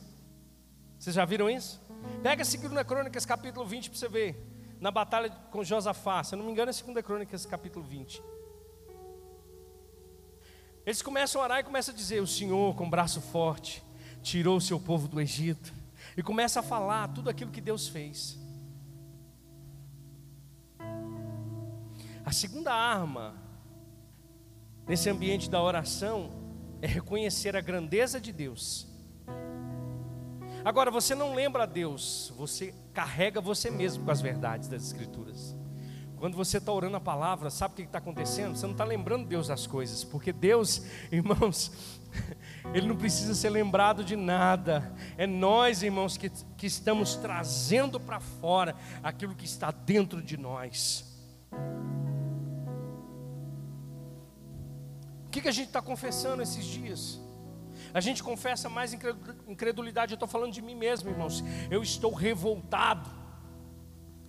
Vocês 0.97 1.15
já 1.15 1.23
viram 1.23 1.47
isso? 1.47 1.79
Pega 2.23 2.43
2 2.43 2.87
Crônicas 2.87 3.27
capítulo 3.27 3.63
20 3.63 3.91
para 3.91 3.99
você 3.99 4.09
ver. 4.09 4.43
Na 4.79 4.89
batalha 4.89 5.29
com 5.51 5.63
Josafá, 5.63 6.23
se 6.23 6.33
eu 6.33 6.39
não 6.39 6.45
me 6.47 6.51
engano 6.51 6.71
é 6.71 6.73
2 6.73 7.05
Crônicas 7.05 7.45
capítulo 7.45 7.85
20. 7.85 8.23
Eles 10.85 11.01
começam 11.01 11.41
a 11.41 11.43
orar 11.43 11.59
e 11.59 11.63
começam 11.63 11.93
a 11.93 11.97
dizer: 11.97 12.21
O 12.21 12.27
Senhor, 12.27 12.75
com 12.75 12.89
braço 12.89 13.19
forte, 13.19 13.83
tirou 14.21 14.57
o 14.57 14.61
seu 14.61 14.79
povo 14.79 15.07
do 15.07 15.19
Egito. 15.19 15.73
E 16.15 16.21
começa 16.21 16.59
a 16.59 16.63
falar 16.63 17.07
tudo 17.09 17.29
aquilo 17.29 17.51
que 17.51 17.59
Deus 17.59 17.87
fez. 17.87 18.37
A 22.23 22.31
segunda 22.31 22.73
arma 22.73 23.35
nesse 24.87 25.09
ambiente 25.09 25.49
da 25.49 25.61
oração 25.61 26.31
é 26.81 26.87
reconhecer 26.87 27.55
a 27.55 27.61
grandeza 27.61 28.21
de 28.21 28.31
Deus. 28.31 28.87
Agora, 30.63 30.89
você 30.89 31.13
não 31.13 31.35
lembra 31.35 31.63
a 31.63 31.67
Deus, 31.67 32.33
você 32.35 32.73
carrega 32.93 33.39
você 33.39 33.69
mesmo 33.69 34.03
com 34.03 34.11
as 34.11 34.21
verdades 34.21 34.67
das 34.67 34.83
Escrituras. 34.83 35.55
Quando 36.17 36.35
você 36.35 36.57
está 36.57 36.71
orando 36.71 36.97
a 36.97 37.01
palavra, 37.01 37.49
sabe 37.49 37.73
o 37.73 37.75
que 37.75 37.83
está 37.83 37.97
acontecendo? 37.97 38.55
Você 38.55 38.65
não 38.65 38.73
está 38.73 38.83
lembrando 38.83 39.27
Deus 39.27 39.47
das 39.47 39.67
coisas, 39.67 40.03
porque 40.03 40.31
Deus, 40.31 40.81
irmãos, 41.11 41.71
Ele 42.73 42.87
não 42.87 42.95
precisa 42.95 43.33
ser 43.33 43.49
lembrado 43.49 44.03
de 44.03 44.15
nada. 44.15 44.93
É 45.17 45.27
nós, 45.27 45.83
irmãos, 45.83 46.17
que, 46.17 46.29
que 46.29 46.67
estamos 46.67 47.15
trazendo 47.15 47.99
para 47.99 48.19
fora 48.19 48.75
aquilo 49.03 49.35
que 49.35 49.45
está 49.45 49.71
dentro 49.71 50.21
de 50.21 50.37
nós. 50.37 51.05
O 55.25 55.29
que, 55.31 55.41
que 55.41 55.49
a 55.49 55.51
gente 55.51 55.67
está 55.67 55.81
confessando 55.81 56.41
esses 56.41 56.65
dias? 56.65 57.19
A 57.93 57.99
gente 57.99 58.23
confessa 58.23 58.69
mais 58.69 58.93
incredulidade, 59.47 60.13
eu 60.13 60.15
estou 60.15 60.27
falando 60.27 60.51
de 60.51 60.61
mim 60.61 60.75
mesmo, 60.75 61.09
irmãos. 61.09 61.43
Eu 61.69 61.81
estou 61.81 62.13
revoltado 62.13 63.09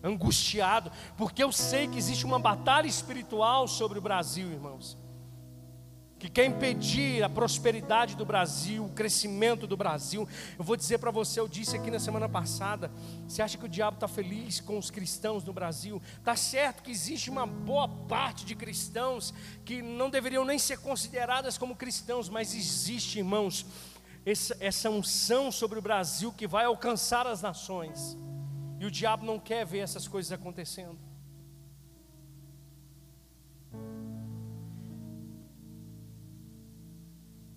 angustiado, 0.07 0.90
porque 1.16 1.42
eu 1.42 1.53
sei 1.53 1.88
que 1.88 1.99
existe 1.99 2.25
uma 2.25 2.38
batalha 2.38 2.87
espiritual 2.87 3.66
sobre 3.66 3.99
o 3.99 4.03
Brasil, 4.03 4.51
irmãos. 4.51 4.97
Que 6.19 6.31
quer 6.31 6.47
impedir 6.47 7.23
a 7.23 7.29
prosperidade 7.29 8.16
do 8.16 8.25
Brasil, 8.25 8.87
o 8.87 8.88
crescimento 8.88 9.66
do 9.66 9.77
Brasil. 9.77 10.27
Eu 10.59 10.64
vou 10.64 10.75
dizer 10.75 10.97
para 10.97 11.11
você, 11.11 11.38
eu 11.38 11.47
disse 11.47 11.77
aqui 11.77 11.90
na 11.90 12.01
semana 12.01 12.27
passada: 12.27 12.90
você 13.29 13.42
acha 13.42 13.59
que 13.59 13.66
o 13.66 13.69
diabo 13.69 13.99
está 13.99 14.09
feliz 14.09 14.59
com 14.59 14.79
os 14.79 14.90
cristãos 14.90 15.45
no 15.45 15.53
Brasil? 15.53 16.01
Está 16.19 16.35
certo 16.35 16.83
que 16.83 16.90
existe 16.90 17.29
uma 17.29 17.47
boa 17.47 17.87
parte 17.87 18.47
de 18.47 18.55
cristãos 18.55 19.35
que 19.62 19.83
não 19.83 20.09
deveriam 20.09 20.42
nem 20.42 20.59
ser 20.59 20.79
consideradas 20.79 21.59
como 21.59 21.77
cristãos, 21.77 22.31
mas 22.31 22.55
existe, 22.55 23.19
irmãos, 23.19 23.66
essa, 24.25 24.57
essa 24.59 24.88
unção 24.88 25.53
sobre 25.53 25.79
o 25.79 25.83
Brasil 25.83 26.33
que 26.33 26.47
vai 26.47 26.64
alcançar 26.64 27.27
as 27.27 27.42
nações. 27.42 28.16
E 28.79 28.85
o 28.85 28.91
diabo 28.91 29.25
não 29.25 29.39
quer 29.39 29.65
ver 29.65 29.79
essas 29.79 30.07
coisas 30.07 30.33
acontecendo. 30.33 30.99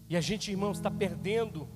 E 0.10 0.18
a 0.18 0.22
gente, 0.22 0.50
irmãos, 0.50 0.78
está 0.78 0.90
perdendo 0.90 1.68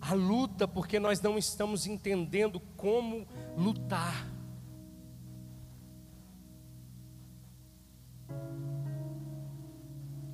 a 0.00 0.14
luta 0.14 0.66
porque 0.66 0.98
nós 0.98 1.20
não 1.20 1.38
estamos 1.38 1.86
entendendo 1.86 2.58
como 2.76 3.26
lutar. 3.56 4.26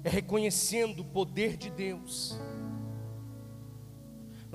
É 0.02 0.08
reconhecendo 0.08 1.00
o 1.00 1.04
poder 1.04 1.56
de 1.56 1.68
Deus. 1.68 2.38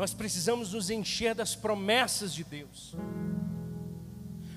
Nós 0.02 0.16
precisamos 0.16 0.74
nos 0.74 0.90
encher 0.90 1.36
das 1.36 1.56
promessas 1.56 2.34
de 2.34 2.44
Deus. 2.44 2.96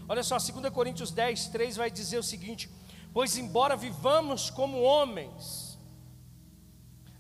Olha 0.09 0.23
só, 0.23 0.39
2 0.39 0.73
Coríntios 0.73 1.11
10, 1.11 1.49
3 1.49 1.77
vai 1.77 1.91
dizer 1.91 2.17
o 2.17 2.23
seguinte: 2.23 2.71
Pois, 3.13 3.37
embora 3.37 3.77
vivamos 3.77 4.49
como 4.49 4.81
homens, 4.81 5.79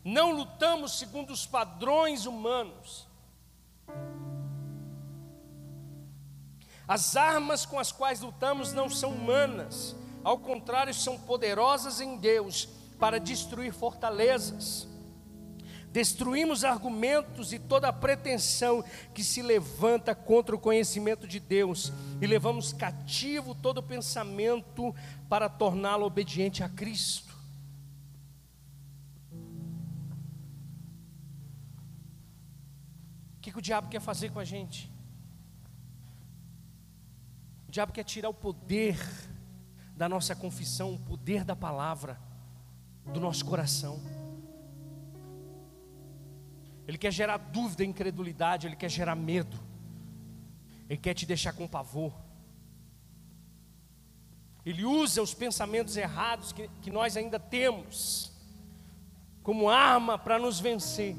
não 0.02 0.32
lutamos 0.32 0.98
segundo 0.98 1.34
os 1.34 1.44
padrões 1.44 2.24
humanos. 2.24 3.06
As 6.88 7.16
armas 7.16 7.66
com 7.66 7.78
as 7.78 7.92
quais 7.92 8.22
lutamos 8.22 8.72
não 8.72 8.88
são 8.88 9.10
humanas, 9.10 9.94
ao 10.24 10.38
contrário, 10.38 10.94
são 10.94 11.18
poderosas 11.18 12.00
em 12.00 12.16
Deus 12.16 12.70
para 12.98 13.20
destruir 13.20 13.74
fortalezas. 13.74 14.93
Destruímos 15.94 16.64
argumentos 16.64 17.52
e 17.52 17.58
toda 17.60 17.86
a 17.86 17.92
pretensão 17.92 18.84
que 19.14 19.22
se 19.22 19.40
levanta 19.40 20.12
contra 20.12 20.56
o 20.56 20.58
conhecimento 20.58 21.24
de 21.24 21.38
Deus 21.38 21.92
e 22.20 22.26
levamos 22.26 22.72
cativo 22.72 23.54
todo 23.54 23.80
pensamento 23.80 24.92
para 25.28 25.48
torná-lo 25.48 26.04
obediente 26.04 26.64
a 26.64 26.68
Cristo. 26.68 27.32
O 33.36 33.40
que, 33.40 33.52
que 33.52 33.58
o 33.58 33.62
diabo 33.62 33.88
quer 33.88 34.00
fazer 34.00 34.32
com 34.32 34.40
a 34.40 34.44
gente? 34.44 34.90
O 37.68 37.70
diabo 37.70 37.92
quer 37.92 38.02
tirar 38.02 38.30
o 38.30 38.34
poder 38.34 38.98
da 39.96 40.08
nossa 40.08 40.34
confissão, 40.34 40.92
o 40.92 40.98
poder 40.98 41.44
da 41.44 41.54
palavra 41.54 42.18
do 43.12 43.20
nosso 43.20 43.44
coração. 43.44 44.23
Ele 46.86 46.98
quer 46.98 47.12
gerar 47.12 47.38
dúvida, 47.38 47.84
incredulidade, 47.84 48.66
ele 48.66 48.76
quer 48.76 48.90
gerar 48.90 49.14
medo. 49.14 49.58
Ele 50.88 50.98
quer 50.98 51.14
te 51.14 51.24
deixar 51.24 51.52
com 51.52 51.66
pavor. 51.66 52.12
Ele 54.64 54.84
usa 54.84 55.22
os 55.22 55.34
pensamentos 55.34 55.96
errados 55.96 56.52
que, 56.52 56.68
que 56.82 56.90
nós 56.90 57.16
ainda 57.16 57.38
temos 57.38 58.32
como 59.42 59.68
arma 59.68 60.18
para 60.18 60.38
nos 60.38 60.58
vencer. 60.58 61.16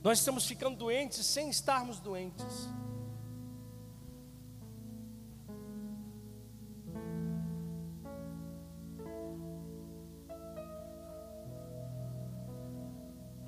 Nós 0.00 0.18
estamos 0.18 0.46
ficando 0.46 0.76
doentes 0.76 1.24
sem 1.24 1.48
estarmos 1.48 1.98
doentes. 1.98 2.68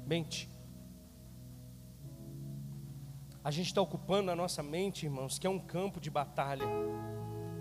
Mente. 0.07 0.49
A 3.43 3.51
gente 3.51 3.67
está 3.67 3.81
ocupando 3.81 4.31
a 4.31 4.37
nossa 4.37 4.63
mente, 4.63 5.07
irmãos, 5.07 5.39
que 5.39 5.47
é 5.47 5.51
um 5.51 5.59
campo 5.59 6.01
de 6.01 6.11
batalha, 6.11 6.67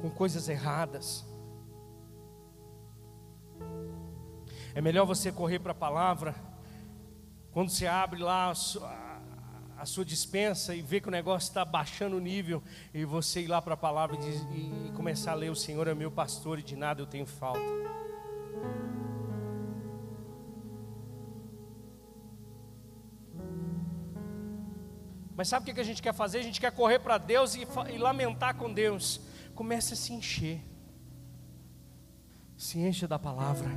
com 0.01 0.10
coisas 0.10 0.47
erradas. 0.47 1.25
É 4.73 4.81
melhor 4.81 5.05
você 5.05 5.31
correr 5.31 5.60
para 5.60 5.71
a 5.71 5.75
palavra, 5.75 6.36
quando 7.51 7.69
você 7.69 7.88
abre 7.88 8.21
lá 8.21 8.49
a 8.49 8.55
sua, 8.55 9.21
a 9.77 9.86
sua 9.86 10.03
dispensa 10.03 10.75
e 10.75 10.81
vê 10.81 10.99
que 10.99 11.08
o 11.08 11.12
negócio 11.12 11.47
está 11.47 11.63
baixando 11.63 12.17
o 12.17 12.19
nível, 12.19 12.62
e 12.93 13.05
você 13.05 13.41
ir 13.41 13.47
lá 13.47 13.62
para 13.62 13.75
a 13.75 13.77
palavra 13.77 14.17
e, 14.17 14.88
e 14.88 14.91
começar 14.91 15.31
a 15.31 15.36
ler: 15.36 15.49
O 15.49 15.55
Senhor 15.55 15.88
é 15.88 15.93
meu 15.93 16.12
pastor 16.12 16.60
e 16.60 16.63
de 16.63 16.75
nada 16.75 17.01
eu 17.01 17.08
tenho 17.08 17.25
falta. 17.25 17.94
Mas 25.45 25.49
sabe 25.49 25.69
o 25.69 25.75
que 25.75 25.79
a 25.79 25.84
gente 25.84 26.01
quer 26.01 26.12
fazer? 26.12 26.39
A 26.39 26.41
gente 26.41 26.60
quer 26.60 26.71
correr 26.71 26.97
para 26.97 27.19
Deus 27.19 27.53
e, 27.53 27.67
e, 27.93 27.99
lamentar 27.99 28.55
com 28.55 28.73
Deus. 28.73 29.21
Comece 29.53 29.93
a 29.93 29.95
se 29.95 30.12
encher. 30.12 30.60
Se 32.58 32.79
encha 32.79 33.08
da 33.08 33.19
palavra, 33.19 33.69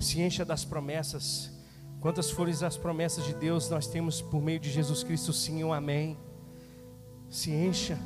se 0.00 0.22
encha 0.22 0.42
das 0.42 0.64
promessas. 0.64 1.52
Quantas 2.00 2.30
forem 2.30 2.54
as 2.64 2.78
promessas 2.78 3.26
de 3.26 3.34
Deus, 3.34 3.68
nós 3.68 3.86
temos 3.86 4.22
por 4.22 4.40
meio 4.40 4.58
de 4.58 4.70
Jesus 4.70 5.04
Cristo, 5.04 5.34
sim, 5.34 5.62
um 5.62 5.70
amém. 5.70 6.16
Se 7.28 7.50
encha. 7.50 7.98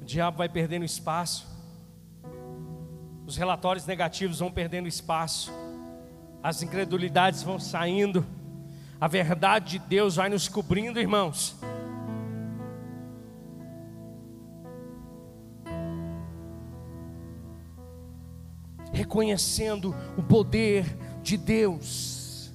O 0.00 0.04
diabo 0.06 0.38
vai 0.38 0.48
perdendo 0.48 0.86
espaço. 0.86 1.46
Os 3.26 3.36
relatórios 3.36 3.84
negativos 3.84 4.38
vão 4.38 4.50
perdendo 4.50 4.88
espaço. 4.88 5.52
As 6.42 6.62
incredulidades 6.62 7.42
vão 7.42 7.60
saindo. 7.60 8.24
A 9.00 9.08
verdade 9.08 9.78
de 9.78 9.78
Deus 9.78 10.16
vai 10.16 10.28
nos 10.28 10.46
cobrindo, 10.46 11.00
irmãos. 11.00 11.56
Reconhecendo 18.92 19.96
o 20.18 20.22
poder 20.22 20.84
de 21.22 21.38
Deus. 21.38 22.52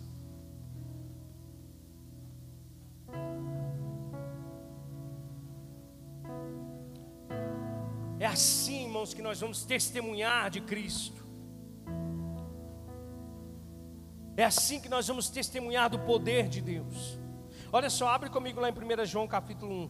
É 8.19 8.27
assim, 8.27 8.83
irmãos, 8.83 9.15
que 9.15 9.21
nós 9.23 9.39
vamos 9.39 9.63
testemunhar 9.65 10.51
de 10.51 10.61
Cristo. 10.61 11.24
É 14.37 14.43
assim 14.43 14.81
que 14.81 14.89
nós 14.89 15.07
vamos 15.07 15.29
testemunhar 15.29 15.89
do 15.89 15.97
poder 15.99 16.49
de 16.49 16.59
Deus. 16.61 17.17
Olha 17.71 17.89
só, 17.89 18.09
abre 18.09 18.29
comigo 18.29 18.59
lá 18.59 18.69
em 18.69 18.73
1 18.73 19.05
João 19.05 19.27
capítulo 19.27 19.85
1. 19.85 19.89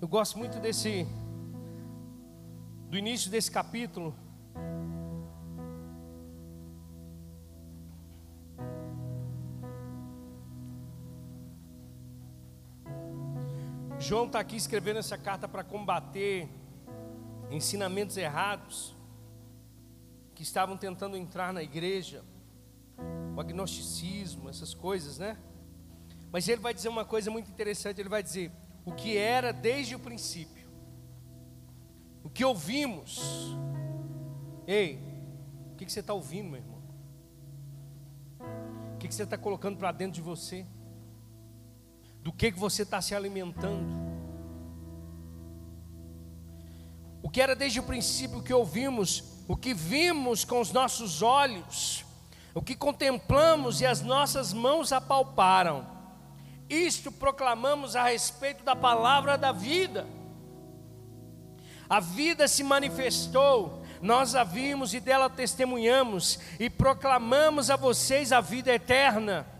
Eu 0.00 0.06
gosto 0.06 0.38
muito 0.38 0.60
desse 0.60 1.04
do 2.88 2.96
início 2.96 3.28
desse 3.28 3.50
capítulo. 3.50 4.14
João 13.98 14.26
está 14.26 14.38
aqui 14.38 14.54
escrevendo 14.54 14.98
essa 14.98 15.18
carta 15.18 15.48
para 15.48 15.64
combater 15.64 16.48
ensinamentos 17.50 18.16
errados 18.16 18.95
que 20.36 20.42
estavam 20.42 20.76
tentando 20.76 21.16
entrar 21.16 21.50
na 21.50 21.62
igreja, 21.62 22.22
o 23.34 23.40
agnosticismo, 23.40 24.50
essas 24.50 24.74
coisas, 24.74 25.16
né? 25.18 25.38
Mas 26.30 26.46
ele 26.46 26.60
vai 26.60 26.74
dizer 26.74 26.90
uma 26.90 27.06
coisa 27.06 27.30
muito 27.30 27.50
interessante: 27.50 28.00
ele 28.00 28.10
vai 28.10 28.22
dizer 28.22 28.52
o 28.84 28.92
que 28.92 29.16
era 29.16 29.50
desde 29.50 29.94
o 29.94 29.98
princípio, 29.98 30.68
o 32.22 32.28
que 32.28 32.44
ouvimos. 32.44 33.56
Ei, 34.66 35.00
o 35.72 35.76
que, 35.76 35.90
você 35.90 36.00
está 36.00 36.12
ouvindo, 36.12 36.50
meu 36.50 36.60
irmão? 36.60 36.82
O 38.94 38.98
que, 38.98 39.08
que 39.08 39.14
você 39.14 39.22
está 39.22 39.38
colocando 39.38 39.78
para 39.78 39.90
dentro 39.90 40.16
de 40.16 40.20
você? 40.20 40.66
Do 42.22 42.32
que, 42.32 42.52
que 42.52 42.58
você 42.58 42.82
está 42.82 43.00
se 43.00 43.14
alimentando? 43.14 43.86
O 47.22 47.30
que 47.30 47.40
era 47.40 47.56
desde 47.56 47.80
o 47.80 47.84
princípio 47.84 48.42
que 48.42 48.52
ouvimos, 48.52 49.35
o 49.48 49.56
que 49.56 49.72
vimos 49.72 50.44
com 50.44 50.60
os 50.60 50.72
nossos 50.72 51.22
olhos, 51.22 52.04
o 52.54 52.62
que 52.62 52.74
contemplamos 52.74 53.80
e 53.80 53.86
as 53.86 54.00
nossas 54.00 54.52
mãos 54.52 54.92
apalparam. 54.92 55.86
Isto 56.68 57.12
proclamamos 57.12 57.94
a 57.94 58.04
respeito 58.04 58.64
da 58.64 58.74
palavra 58.74 59.38
da 59.38 59.52
vida. 59.52 60.06
A 61.88 62.00
vida 62.00 62.48
se 62.48 62.64
manifestou, 62.64 63.84
nós 64.02 64.34
a 64.34 64.42
vimos 64.42 64.92
e 64.92 65.00
dela 65.00 65.30
testemunhamos, 65.30 66.40
e 66.58 66.68
proclamamos 66.68 67.70
a 67.70 67.76
vocês 67.76 68.32
a 68.32 68.40
vida 68.40 68.72
eterna 68.74 69.55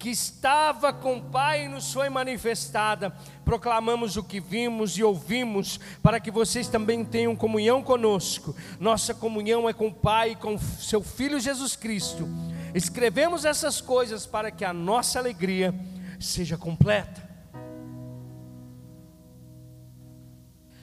que 0.00 0.08
estava 0.08 0.94
com 0.94 1.18
o 1.18 1.22
Pai 1.22 1.68
nos 1.68 1.92
foi 1.92 2.08
manifestada. 2.08 3.14
Proclamamos 3.44 4.16
o 4.16 4.24
que 4.24 4.40
vimos 4.40 4.96
e 4.96 5.04
ouvimos, 5.04 5.78
para 6.02 6.18
que 6.18 6.30
vocês 6.30 6.68
também 6.68 7.04
tenham 7.04 7.36
comunhão 7.36 7.82
conosco. 7.82 8.56
Nossa 8.80 9.12
comunhão 9.12 9.68
é 9.68 9.74
com 9.74 9.88
o 9.88 9.94
Pai 9.94 10.30
e 10.30 10.36
com 10.36 10.58
seu 10.58 11.02
Filho 11.02 11.38
Jesus 11.38 11.76
Cristo. 11.76 12.26
Escrevemos 12.74 13.44
essas 13.44 13.82
coisas 13.82 14.24
para 14.24 14.50
que 14.50 14.64
a 14.64 14.72
nossa 14.72 15.18
alegria 15.18 15.74
seja 16.18 16.56
completa. 16.56 17.28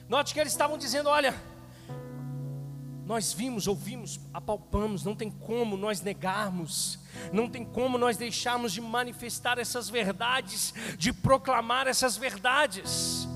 Note 0.08 0.32
que 0.32 0.38
eles 0.38 0.52
estavam 0.52 0.78
dizendo: 0.78 1.08
olha, 1.08 1.34
nós 3.08 3.32
vimos, 3.32 3.66
ouvimos, 3.66 4.20
apalpamos, 4.34 5.02
não 5.02 5.16
tem 5.16 5.30
como 5.30 5.78
nós 5.78 6.02
negarmos, 6.02 6.98
não 7.32 7.48
tem 7.48 7.64
como 7.64 7.96
nós 7.96 8.18
deixarmos 8.18 8.70
de 8.70 8.82
manifestar 8.82 9.58
essas 9.58 9.88
verdades, 9.88 10.74
de 10.98 11.10
proclamar 11.10 11.86
essas 11.86 12.18
verdades. 12.18 13.26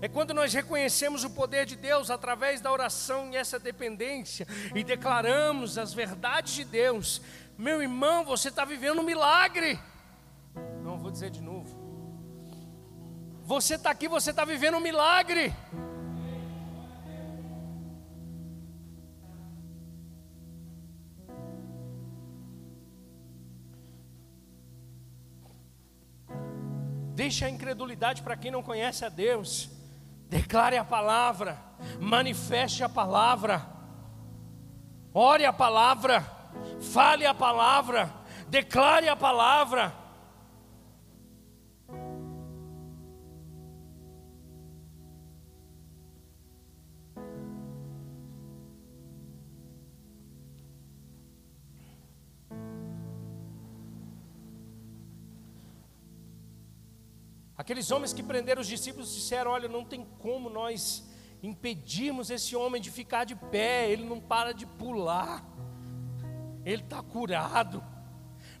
É 0.00 0.08
quando 0.08 0.32
nós 0.32 0.54
reconhecemos 0.54 1.24
o 1.24 1.30
poder 1.30 1.66
de 1.66 1.76
Deus 1.76 2.10
através 2.10 2.62
da 2.62 2.72
oração 2.72 3.30
e 3.30 3.36
essa 3.36 3.58
dependência 3.58 4.48
e 4.74 4.82
declaramos 4.82 5.76
as 5.76 5.92
verdades 5.92 6.54
de 6.54 6.64
Deus. 6.64 7.20
Meu 7.58 7.82
irmão, 7.82 8.24
você 8.24 8.48
está 8.48 8.64
vivendo 8.64 9.00
um 9.00 9.04
milagre. 9.04 9.78
Não 10.82 10.96
vou 10.96 11.10
dizer 11.10 11.28
de 11.28 11.42
novo. 11.42 11.75
Você 13.46 13.76
está 13.76 13.92
aqui, 13.92 14.08
você 14.08 14.30
está 14.30 14.44
vivendo 14.44 14.76
um 14.76 14.80
milagre. 14.80 15.54
Deixe 27.14 27.44
a 27.44 27.48
incredulidade 27.48 28.20
para 28.20 28.36
quem 28.36 28.50
não 28.50 28.64
conhece 28.64 29.04
a 29.04 29.08
Deus. 29.08 29.70
Declare 30.28 30.76
a 30.76 30.84
palavra, 30.84 31.56
manifeste 32.00 32.82
a 32.82 32.88
palavra, 32.88 33.64
ore 35.14 35.44
a 35.44 35.52
palavra, 35.52 36.20
fale 36.92 37.24
a 37.24 37.32
palavra, 37.32 38.12
declare 38.48 39.08
a 39.08 39.14
palavra. 39.14 40.05
Aqueles 57.66 57.90
homens 57.90 58.12
que 58.12 58.22
prenderam 58.22 58.62
os 58.62 58.68
discípulos 58.68 59.12
disseram: 59.12 59.50
Olha, 59.50 59.68
não 59.68 59.84
tem 59.84 60.06
como 60.20 60.48
nós 60.48 61.02
impedirmos 61.42 62.30
esse 62.30 62.54
homem 62.54 62.80
de 62.80 62.92
ficar 62.92 63.24
de 63.24 63.34
pé, 63.34 63.90
ele 63.90 64.04
não 64.04 64.20
para 64.20 64.54
de 64.54 64.64
pular, 64.64 65.44
ele 66.64 66.82
está 66.82 67.02
curado. 67.02 67.82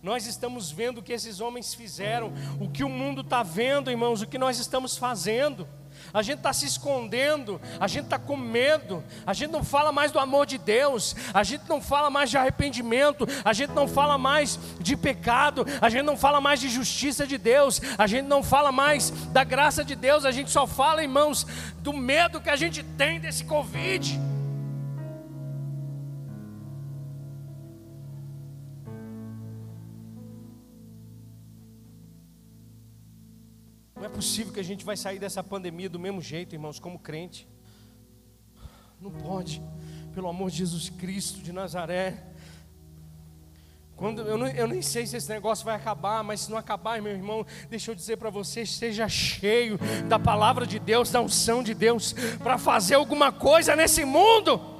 Nós 0.02 0.26
estamos 0.26 0.72
vendo 0.72 0.98
o 0.98 1.02
que 1.04 1.12
esses 1.12 1.38
homens 1.38 1.72
fizeram, 1.72 2.32
o 2.60 2.68
que 2.68 2.82
o 2.82 2.88
mundo 2.88 3.20
está 3.20 3.44
vendo, 3.44 3.92
irmãos, 3.92 4.22
o 4.22 4.26
que 4.26 4.38
nós 4.38 4.58
estamos 4.58 4.96
fazendo 4.96 5.68
a 6.12 6.22
gente 6.22 6.38
está 6.38 6.52
se 6.52 6.66
escondendo, 6.66 7.60
a 7.78 7.86
gente 7.86 8.04
está 8.04 8.18
com 8.18 8.36
medo, 8.36 9.02
a 9.26 9.32
gente 9.32 9.50
não 9.50 9.64
fala 9.64 9.92
mais 9.92 10.12
do 10.12 10.18
amor 10.18 10.46
de 10.46 10.58
Deus, 10.58 11.14
a 11.32 11.42
gente 11.42 11.68
não 11.68 11.80
fala 11.80 12.10
mais 12.10 12.30
de 12.30 12.36
arrependimento, 12.36 13.26
a 13.44 13.52
gente 13.52 13.72
não 13.72 13.86
fala 13.86 14.18
mais 14.18 14.58
de 14.80 14.96
pecado, 14.96 15.66
a 15.80 15.88
gente 15.88 16.04
não 16.04 16.16
fala 16.16 16.40
mais 16.40 16.60
de 16.60 16.68
justiça 16.68 17.26
de 17.26 17.38
Deus, 17.38 17.80
a 17.98 18.06
gente 18.06 18.26
não 18.26 18.42
fala 18.42 18.72
mais 18.72 19.10
da 19.32 19.44
graça 19.44 19.84
de 19.84 19.94
Deus, 19.94 20.24
a 20.24 20.30
gente 20.30 20.50
só 20.50 20.66
fala, 20.66 21.02
irmãos, 21.02 21.46
do 21.78 21.92
medo 21.92 22.40
que 22.40 22.50
a 22.50 22.56
gente 22.56 22.82
tem 22.82 23.20
desse 23.20 23.44
Covid. 23.44 24.25
Possível 34.16 34.50
que 34.50 34.60
a 34.60 34.64
gente 34.64 34.82
vai 34.82 34.96
sair 34.96 35.18
dessa 35.18 35.44
pandemia 35.44 35.90
do 35.90 35.98
mesmo 35.98 36.22
jeito, 36.22 36.54
irmãos, 36.54 36.78
como 36.78 36.98
crente. 36.98 37.46
Não 38.98 39.10
pode, 39.10 39.62
pelo 40.14 40.26
amor 40.26 40.50
de 40.50 40.56
Jesus 40.56 40.88
Cristo 40.88 41.40
de 41.40 41.52
Nazaré. 41.52 42.24
Quando, 43.94 44.22
eu, 44.22 44.38
não, 44.38 44.46
eu 44.46 44.66
nem 44.66 44.80
sei 44.80 45.06
se 45.06 45.18
esse 45.18 45.28
negócio 45.28 45.66
vai 45.66 45.74
acabar, 45.74 46.24
mas 46.24 46.40
se 46.40 46.50
não 46.50 46.56
acabar, 46.56 47.00
meu 47.02 47.12
irmão, 47.12 47.44
deixa 47.68 47.90
eu 47.90 47.94
dizer 47.94 48.16
para 48.16 48.30
você: 48.30 48.64
seja 48.64 49.06
cheio 49.06 49.78
da 50.08 50.18
palavra 50.18 50.66
de 50.66 50.78
Deus, 50.78 51.10
da 51.10 51.20
unção 51.20 51.62
de 51.62 51.74
Deus, 51.74 52.14
para 52.42 52.56
fazer 52.56 52.94
alguma 52.94 53.30
coisa 53.30 53.76
nesse 53.76 54.02
mundo. 54.02 54.75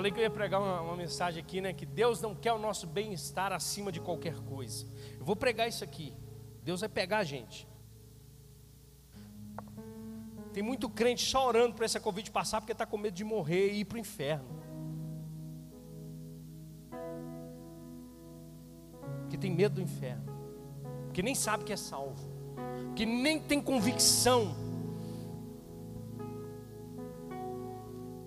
Falei 0.00 0.12
que 0.12 0.18
eu 0.18 0.22
ia 0.22 0.30
pregar 0.30 0.62
uma, 0.62 0.80
uma 0.80 0.96
mensagem 0.96 1.42
aqui, 1.42 1.60
né? 1.60 1.74
Que 1.74 1.84
Deus 1.84 2.22
não 2.22 2.34
quer 2.34 2.54
o 2.54 2.58
nosso 2.58 2.86
bem-estar 2.86 3.52
acima 3.52 3.92
de 3.92 4.00
qualquer 4.00 4.34
coisa. 4.40 4.86
Eu 5.18 5.26
vou 5.26 5.36
pregar 5.36 5.68
isso 5.68 5.84
aqui. 5.84 6.14
Deus 6.64 6.80
vai 6.80 6.88
pegar 6.88 7.18
a 7.18 7.24
gente. 7.24 7.68
Tem 10.54 10.62
muito 10.62 10.88
crente 10.88 11.22
só 11.22 11.46
orando 11.46 11.74
para 11.74 11.84
essa 11.84 12.00
Covid 12.00 12.30
passar 12.30 12.62
porque 12.62 12.72
está 12.72 12.86
com 12.86 12.96
medo 12.96 13.12
de 13.12 13.24
morrer 13.24 13.72
e 13.72 13.80
ir 13.80 13.84
para 13.84 13.96
o 13.96 13.98
inferno. 13.98 14.48
Que 19.28 19.36
tem 19.36 19.50
medo 19.50 19.74
do 19.74 19.82
inferno. 19.82 20.24
Que 21.12 21.22
nem 21.22 21.34
sabe 21.34 21.62
que 21.64 21.74
é 21.74 21.76
salvo. 21.76 22.26
Que 22.96 23.04
nem 23.04 23.38
tem 23.38 23.60
convicção. 23.60 24.69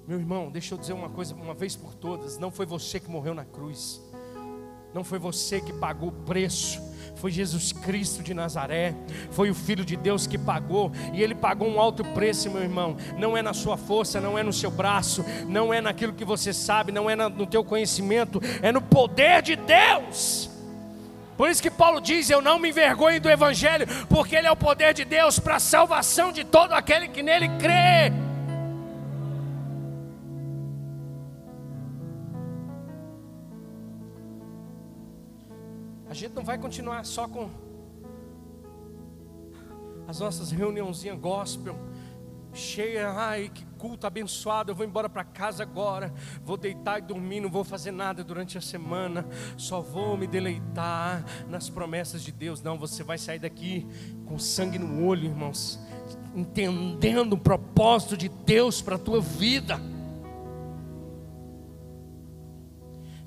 Meu 0.06 0.20
irmão, 0.20 0.52
deixa 0.52 0.74
eu 0.74 0.78
dizer 0.78 0.92
uma 0.92 1.10
coisa 1.10 1.34
uma 1.34 1.54
vez 1.54 1.78
por 1.78 1.94
todas: 1.94 2.38
não 2.38 2.52
foi 2.52 2.66
você 2.66 3.00
que 3.00 3.10
morreu 3.10 3.34
na 3.34 3.46
cruz, 3.46 4.02
não 4.94 5.02
foi 5.02 5.18
você 5.18 5.62
que 5.62 5.72
pagou 5.72 6.10
o 6.10 6.12
preço, 6.12 6.82
foi 7.16 7.32
Jesus 7.32 7.72
Cristo 7.72 8.22
de 8.22 8.34
Nazaré, 8.34 8.94
foi 9.32 9.50
o 9.50 9.56
Filho 9.56 9.86
de 9.86 9.96
Deus 9.96 10.28
que 10.28 10.38
pagou, 10.38 10.92
e 11.14 11.24
Ele 11.24 11.34
pagou 11.34 11.70
um 11.70 11.80
alto 11.80 12.04
preço, 12.04 12.52
meu 12.52 12.62
irmão. 12.62 12.98
Não 13.18 13.38
é 13.38 13.42
na 13.42 13.54
sua 13.54 13.78
força, 13.78 14.20
não 14.20 14.38
é 14.38 14.44
no 14.44 14.52
seu 14.52 14.70
braço, 14.70 15.24
não 15.48 15.74
é 15.74 15.80
naquilo 15.80 16.12
que 16.12 16.26
você 16.26 16.52
sabe, 16.52 16.92
não 16.92 17.10
é 17.10 17.16
no 17.16 17.48
teu 17.48 17.64
conhecimento, 17.64 18.42
é 18.62 18.74
no 18.74 18.82
poder 18.82 19.42
de 19.42 19.56
Deus. 19.56 20.50
Por 21.38 21.50
isso 21.50 21.64
que 21.64 21.72
Paulo 21.72 22.02
diz: 22.02 22.30
Eu 22.30 22.42
não 22.42 22.60
me 22.60 22.70
envergonho 22.70 23.22
do 23.22 23.30
Evangelho, 23.30 23.88
porque 24.10 24.36
ele 24.36 24.48
é 24.48 24.52
o 24.52 24.58
poder 24.58 24.94
de 24.94 25.06
Deus 25.06 25.40
para 25.40 25.56
a 25.56 25.62
salvação 25.62 26.34
de 26.34 26.44
todo 26.44 26.74
aquele 26.74 27.08
que 27.08 27.24
nele 27.24 27.48
crê. 27.58 28.12
A 36.14 36.16
gente 36.16 36.36
não 36.36 36.44
vai 36.44 36.60
continuar 36.60 37.04
só 37.06 37.28
com 37.28 37.50
as 40.08 40.20
nossas 40.20 40.52
reuniãozinhas 40.52 41.18
gospel, 41.18 41.76
cheia, 42.54 43.10
ai 43.10 43.50
que 43.52 43.66
culto 43.80 44.06
abençoado, 44.06 44.70
eu 44.70 44.76
vou 44.76 44.86
embora 44.86 45.10
para 45.10 45.24
casa 45.24 45.64
agora, 45.64 46.14
vou 46.46 46.56
deitar 46.56 47.00
e 47.00 47.02
dormir, 47.02 47.40
não 47.40 47.50
vou 47.50 47.64
fazer 47.64 47.90
nada 47.90 48.24
durante 48.24 48.60
a 48.60 48.62
semana, 48.62 49.26
só 49.58 49.82
vou 49.82 50.16
me 50.16 50.28
deleitar 50.28 51.26
nas 51.50 51.68
promessas 51.68 52.22
de 52.22 52.32
Deus. 52.32 52.62
Não, 52.62 52.78
você 52.78 53.02
vai 53.02 53.18
sair 53.18 53.40
daqui 53.40 53.88
com 54.28 54.38
sangue 54.38 54.78
no 54.78 55.08
olho, 55.08 55.26
irmãos, 55.26 55.80
entendendo 56.36 57.34
o 57.34 57.40
propósito 57.40 58.16
de 58.16 58.30
Deus 58.30 58.84
para 58.84 58.98
a 58.98 59.00
tua 59.00 59.20
vida. 59.20 59.82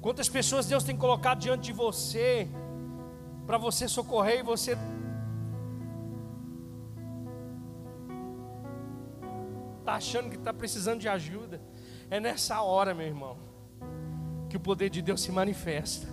Quantas 0.00 0.28
pessoas 0.28 0.66
Deus 0.66 0.84
tem 0.84 0.96
colocado 0.96 1.40
diante 1.40 1.64
de 1.64 1.72
você, 1.72 2.48
para 3.46 3.58
você 3.58 3.88
socorrer 3.88 4.40
e 4.40 4.42
você 4.42 4.76
está 9.78 9.94
achando 9.94 10.28
que 10.28 10.36
está 10.36 10.52
precisando 10.52 11.00
de 11.00 11.08
ajuda. 11.08 11.60
É 12.10 12.18
nessa 12.18 12.60
hora, 12.60 12.92
meu 12.92 13.06
irmão, 13.06 13.38
que 14.50 14.56
o 14.56 14.60
poder 14.60 14.90
de 14.90 15.00
Deus 15.00 15.20
se 15.20 15.30
manifesta. 15.30 16.08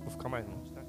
Vou 0.00 0.10
ficar 0.10 0.28
mais 0.28 0.46
longe, 0.46 0.70
tá? 0.70 0.80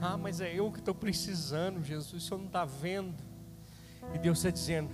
Ah, 0.00 0.16
mas 0.16 0.40
é 0.40 0.54
eu 0.54 0.72
que 0.72 0.78
estou 0.78 0.94
precisando, 0.94 1.84
Jesus, 1.84 2.22
o 2.22 2.26
senhor 2.26 2.38
não 2.38 2.46
está 2.46 2.64
vendo. 2.64 3.22
E 4.14 4.18
Deus 4.18 4.38
está 4.38 4.48
dizendo: 4.48 4.90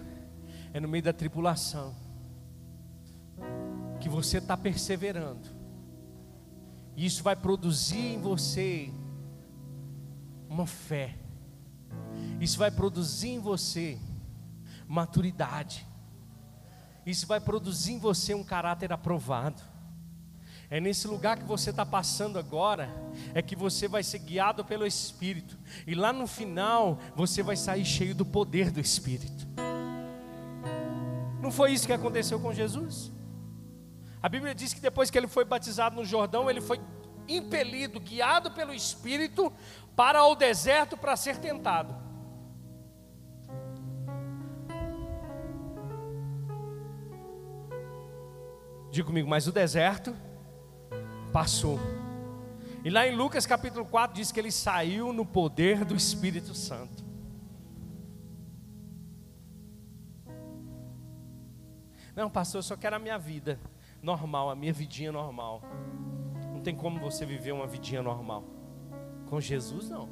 é 0.75 0.81
no 0.81 0.89
meio 0.89 1.05
da 1.05 1.13
tribulação 1.13 1.95
que 4.07 4.11
você 4.11 4.39
está 4.39 4.57
perseverando. 4.57 5.49
E 6.95 7.05
isso 7.05 7.25
vai 7.25 7.35
produzir 7.35 8.15
em 8.15 8.21
você 8.21 8.93
uma 10.49 10.65
fé. 10.65 11.19
Isso 12.41 12.57
vai 12.57 12.71
produzir 12.71 13.31
em 13.31 13.41
você 13.41 13.99
maturidade. 14.87 15.85
Isso 17.05 17.27
vai 17.27 17.41
produzir 17.41 17.95
em 17.95 17.99
você 17.99 18.33
um 18.33 18.45
caráter 18.45 18.93
aprovado. 18.93 19.61
É 20.71 20.79
nesse 20.79 21.09
lugar 21.09 21.39
que 21.39 21.45
você 21.45 21.71
está 21.71 21.85
passando 21.85 22.39
agora, 22.39 22.89
é 23.35 23.43
que 23.43 23.57
você 23.57 23.89
vai 23.89 24.05
ser 24.05 24.21
guiado 24.21 24.65
pelo 24.65 24.87
Espírito. 24.87 25.59
E 25.85 25.97
lá 25.97 26.13
no 26.13 26.29
final, 26.29 27.01
você 27.17 27.43
vai 27.43 27.57
sair 27.57 27.85
cheio 27.85 28.15
do 28.15 28.25
poder 28.25 28.71
do 28.71 28.79
Espírito. 28.79 29.49
Não 31.43 31.51
foi 31.51 31.73
isso 31.73 31.89
que 31.89 31.93
aconteceu 31.93 32.39
com 32.39 32.53
Jesus? 32.53 33.16
A 34.27 34.29
Bíblia 34.29 34.53
diz 34.57 34.75
que 34.75 34.81
depois 34.81 35.09
que 35.09 35.17
ele 35.17 35.29
foi 35.29 35.45
batizado 35.45 35.95
no 35.95 36.05
Jordão, 36.05 36.51
ele 36.51 36.61
foi 36.61 36.81
impelido, 37.29 38.01
guiado 38.01 38.51
pelo 38.51 38.75
Espírito 38.75 39.53
para 39.95 40.25
o 40.25 40.35
deserto 40.35 40.97
para 40.97 41.17
ser 41.17 41.37
tentado. 41.39 41.95
Diga 48.91 49.07
comigo, 49.07 49.29
mas 49.29 49.47
o 49.47 49.53
deserto 49.53 50.13
passou. 51.33 51.79
E 52.85 52.91
lá 52.91 53.07
em 53.07 53.15
Lucas 53.15 53.47
capítulo 53.47 53.87
4 53.87 54.17
diz 54.17 54.33
que 54.33 54.41
ele 54.41 54.51
saiu 54.51 55.13
no 55.13 55.25
poder 55.25 55.85
do 55.85 55.95
Espírito 55.95 56.53
Santo. 56.53 57.05
Não, 62.17 62.29
pastor, 62.29 62.59
eu 62.59 62.65
só 62.65 62.77
quero 62.77 62.97
a 62.97 62.99
minha 62.99 63.19
vida 63.19 63.61
normal, 64.07 64.49
a 64.49 64.55
minha 64.55 64.73
vidinha 64.73 65.11
normal. 65.11 65.63
Não 66.53 66.61
tem 66.61 66.75
como 66.75 67.01
você 67.01 67.27
viver 67.27 67.51
uma 67.51 67.67
vidinha 67.67 68.03
normal. 68.03 68.45
Com 69.29 69.41
Jesus, 69.41 69.91
não. 69.91 70.09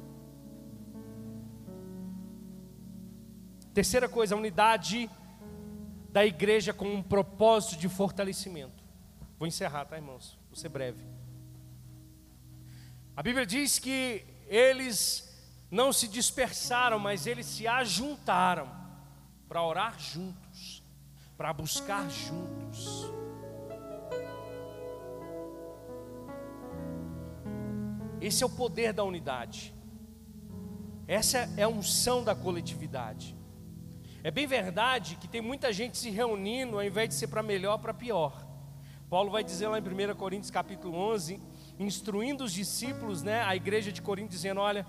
Terceira 3.73 4.09
coisa, 4.09 4.35
a 4.35 4.37
unidade 4.37 5.09
da 6.11 6.25
igreja 6.25 6.73
com 6.73 6.93
um 6.93 7.01
propósito 7.01 7.79
de 7.79 7.87
fortalecimento. 7.87 8.83
Vou 9.39 9.47
encerrar, 9.47 9.85
tá, 9.85 9.95
irmãos? 9.95 10.37
Vou 10.49 10.57
ser 10.57 10.69
breve. 10.69 11.03
A 13.15 13.23
Bíblia 13.23 13.45
diz 13.45 13.79
que 13.79 14.25
eles 14.47 15.33
não 15.71 15.93
se 15.93 16.07
dispersaram, 16.09 16.99
mas 16.99 17.25
eles 17.25 17.45
se 17.45 17.65
ajuntaram 17.65 18.69
para 19.47 19.63
orar 19.63 19.97
juntos, 19.97 20.83
para 21.37 21.53
buscar 21.53 22.09
juntos. 22.09 23.14
Esse 28.21 28.43
é 28.43 28.45
o 28.45 28.49
poder 28.49 28.93
da 28.93 29.03
unidade. 29.03 29.73
Essa 31.07 31.49
é 31.57 31.63
a 31.63 31.67
unção 31.67 32.23
da 32.23 32.33
coletividade. 32.33 33.35
É 34.23 34.31
bem 34.31 34.47
verdade 34.47 35.17
que 35.17 35.27
tem 35.27 35.41
muita 35.41 35.71
gente 35.71 35.97
se 35.97 36.09
reunindo 36.09 36.77
ao 36.77 36.83
invés 36.83 37.09
de 37.09 37.15
ser 37.15 37.27
para 37.27 37.43
melhor, 37.43 37.77
para 37.77 37.93
pior. 37.93 38.45
Paulo 39.07 39.29
vai 39.29 39.43
dizer 39.43 39.67
lá 39.67 39.77
em 39.77 39.81
1 39.81 40.15
Coríntios 40.15 40.49
capítulo 40.49 40.97
11, 40.97 41.39
instruindo 41.77 42.43
os 42.43 42.51
discípulos, 42.51 43.21
né, 43.21 43.43
a 43.43 43.55
igreja 43.55 43.91
de 43.91 44.01
Corinto, 44.01 44.31
dizendo: 44.31 44.59
Olha, 44.61 44.83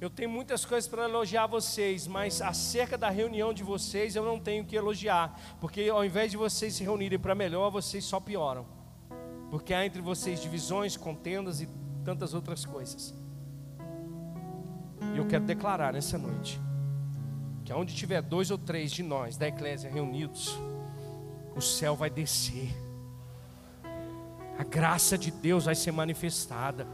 eu 0.00 0.08
tenho 0.08 0.30
muitas 0.30 0.64
coisas 0.64 0.88
para 0.88 1.04
elogiar 1.04 1.46
vocês, 1.46 2.06
mas 2.06 2.40
acerca 2.40 2.96
da 2.96 3.10
reunião 3.10 3.52
de 3.52 3.64
vocês 3.64 4.14
eu 4.14 4.24
não 4.24 4.38
tenho 4.38 4.64
que 4.64 4.76
elogiar, 4.76 5.36
porque 5.60 5.88
ao 5.88 6.04
invés 6.04 6.30
de 6.30 6.36
vocês 6.36 6.74
se 6.74 6.84
reunirem 6.84 7.18
para 7.18 7.34
melhor, 7.34 7.70
vocês 7.70 8.04
só 8.04 8.20
pioram. 8.20 8.66
Porque 9.50 9.74
há 9.74 9.84
entre 9.84 10.00
vocês 10.00 10.40
divisões, 10.40 10.96
contendas 10.96 11.60
e 11.60 11.68
tantas 12.06 12.34
outras 12.34 12.64
coisas. 12.64 13.12
E 15.12 15.18
eu 15.18 15.26
quero 15.26 15.44
declarar 15.44 15.92
nessa 15.92 16.16
noite 16.16 16.60
que 17.64 17.72
onde 17.72 17.96
tiver 17.96 18.22
dois 18.22 18.52
ou 18.52 18.56
três 18.56 18.92
de 18.92 19.02
nós 19.02 19.36
da 19.36 19.48
eclésia 19.48 19.90
reunidos, 19.90 20.56
o 21.56 21.60
céu 21.60 21.96
vai 21.96 22.08
descer. 22.08 22.85
A 24.58 24.64
graça 24.64 25.18
de 25.18 25.30
Deus 25.30 25.66
vai 25.66 25.74
ser 25.74 25.92
manifestada. 25.92 26.86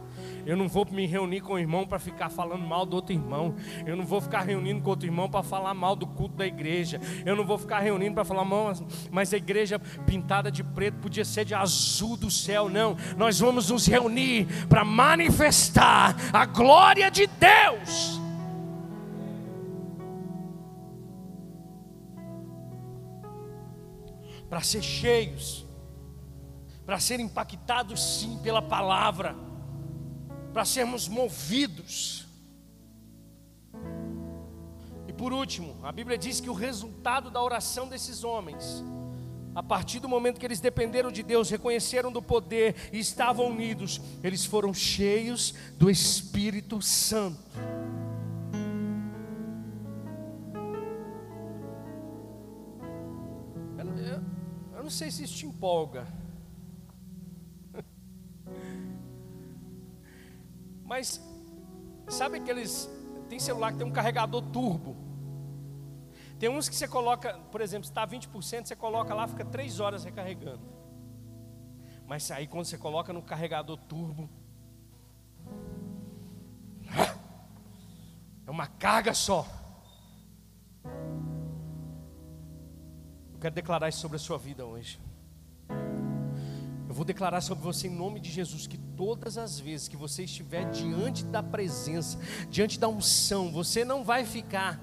Eu 0.45 0.57
não 0.57 0.67
vou 0.69 0.85
me 0.91 1.07
reunir 1.07 1.41
com 1.41 1.55
o 1.55 1.59
irmão 1.59 1.87
para 1.87 1.99
ficar 1.99 2.29
falando 2.29 2.67
mal 2.67 2.85
do 2.85 2.97
outro 2.97 3.13
irmão. 3.13 3.55
Eu 3.87 3.97
não 3.97 4.05
vou 4.05 4.21
ficar 4.21 4.41
reunindo 4.41 4.83
com 4.83 4.91
outro 4.91 5.07
irmão 5.07 5.31
para 5.31 5.43
falar 5.45 5.73
mal 5.73 5.95
do 5.95 6.07
culto 6.07 6.37
da 6.37 6.47
igreja. 6.47 7.01
Eu 7.25 7.37
não 7.37 7.45
vou 7.45 7.57
ficar 7.57 7.79
reunindo 7.79 8.15
para 8.15 8.25
falar 8.25 8.45
mal, 8.45 8.73
mas 9.11 9.33
a 9.33 9.37
igreja 9.37 9.79
pintada 10.05 10.51
de 10.51 10.65
preto 10.65 10.99
podia 10.99 11.25
ser 11.25 11.45
de 11.45 11.55
azul 11.55 12.17
do 12.17 12.31
céu. 12.31 12.69
Não, 12.69 12.97
nós 13.17 13.39
vamos 13.39 13.71
nos 13.71 13.87
reunir 13.87 14.49
para 14.69 14.85
manifestar 14.85 16.17
a 16.33 16.45
glória 16.45 17.11
de 17.11 17.29
Deus. 17.29 18.21
Para 24.51 24.61
ser 24.61 24.83
cheios, 24.83 25.65
para 26.85 26.99
ser 26.99 27.21
impactados 27.21 28.19
sim 28.19 28.39
pela 28.43 28.61
palavra 28.61 29.37
para 30.53 30.65
sermos 30.65 31.09
movidos. 31.09 32.27
E 35.09 35.13
por 35.13 35.33
último, 35.33 35.77
a 35.83 35.91
Bíblia 35.91 36.19
diz 36.19 36.41
que 36.41 36.51
o 36.51 36.55
resultado 36.55 37.31
da 37.31 37.43
oração 37.43 37.89
desses 37.89 38.23
homens, 38.23 38.85
a 39.55 39.63
partir 39.63 39.99
do 39.99 40.09
momento 40.09 40.39
que 40.39 40.47
eles 40.47 40.61
dependeram 40.61 41.11
de 41.11 41.23
Deus, 41.23 41.51
reconheceram 41.51 42.13
do 42.13 42.23
poder 42.23 42.91
e 42.93 42.99
estavam 42.99 43.47
unidos, 43.47 44.01
eles 44.23 44.45
foram 44.45 44.73
cheios 44.73 45.55
do 45.79 45.91
Espírito 45.91 46.81
Santo. 46.83 47.41
Eu, 53.79 53.99
eu, 53.99 54.23
eu 54.77 54.83
não 54.83 54.91
sei 54.91 55.11
se 55.11 55.25
isso 55.25 55.37
te 55.37 55.47
empolga. 55.47 56.07
Mas 60.93 61.23
sabe 62.07 62.37
aqueles 62.37 62.87
tem 63.27 63.39
celular 63.39 63.73
que 63.73 63.79
tem 63.79 63.87
um 63.87 63.91
carregador 63.91 64.43
turbo. 64.43 64.95
Tem 66.39 66.51
uns 66.51 66.69
que 66.69 66.77
você 66.77 66.87
coloca, 66.87 67.33
por 67.51 67.63
exemplo, 67.63 67.89
está 67.89 68.07
20%, 68.07 68.67
você 68.67 68.77
coloca 68.77 69.15
lá, 69.15 69.27
fica 69.27 69.43
3 69.43 69.81
horas 69.81 70.05
recarregando. 70.05 70.61
Mas 72.07 72.31
aí 72.31 72.47
quando 72.47 72.67
você 72.67 72.77
coloca 72.77 73.11
no 73.11 73.23
carregador 73.23 73.79
turbo, 73.79 74.29
é 78.47 78.51
uma 78.51 78.67
carga 78.67 79.15
só. 79.15 79.47
Eu 83.33 83.39
quero 83.41 83.55
declarar 83.55 83.89
isso 83.89 84.01
sobre 84.01 84.17
a 84.17 84.21
sua 84.21 84.37
vida 84.37 84.67
hoje. 84.67 85.01
Eu 86.93 86.95
vou 86.95 87.07
declarar 87.07 87.41
sobre 87.41 87.65
você 87.65 87.87
em 87.89 87.91
nome 87.91 88.21
de 88.21 88.31
Jesus 88.31 88.67
que 88.67 88.77
todas 88.77 89.39
as 89.39 89.59
vezes 89.59 89.89
que 89.89 89.97
você 89.97 90.25
estiver 90.25 90.71
diante 90.71 91.25
da 91.25 91.43
presença, 91.43 92.19
diante 92.51 92.79
da 92.79 92.87
unção, 92.87 93.51
você 93.51 93.83
não 93.83 94.05
vai 94.05 94.27
ficar. 94.27 94.79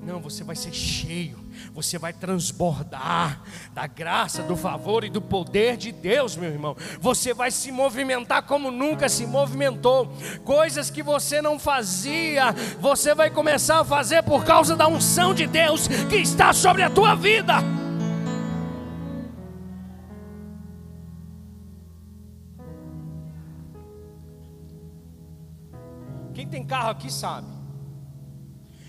Não, 0.00 0.20
você 0.20 0.44
vai 0.44 0.54
ser 0.54 0.72
cheio, 0.72 1.36
você 1.74 1.98
vai 1.98 2.12
transbordar 2.12 3.42
da 3.74 3.88
graça, 3.88 4.40
do 4.44 4.56
favor 4.56 5.02
e 5.02 5.10
do 5.10 5.20
poder 5.20 5.76
de 5.76 5.90
Deus, 5.90 6.36
meu 6.36 6.48
irmão. 6.48 6.76
Você 7.00 7.34
vai 7.34 7.50
se 7.50 7.72
movimentar 7.72 8.44
como 8.44 8.70
nunca 8.70 9.08
se 9.08 9.26
movimentou. 9.26 10.12
Coisas 10.44 10.90
que 10.90 11.02
você 11.02 11.42
não 11.42 11.58
fazia, 11.58 12.52
você 12.78 13.16
vai 13.16 13.30
começar 13.30 13.80
a 13.80 13.84
fazer 13.84 14.22
por 14.22 14.44
causa 14.44 14.76
da 14.76 14.86
unção 14.86 15.34
de 15.34 15.48
Deus 15.48 15.88
que 16.08 16.18
está 16.18 16.52
sobre 16.52 16.84
a 16.84 16.88
tua 16.88 17.16
vida. 17.16 17.79
Tem 26.46 26.64
carro 26.64 26.90
aqui 26.90 27.10
sabe. 27.10 27.46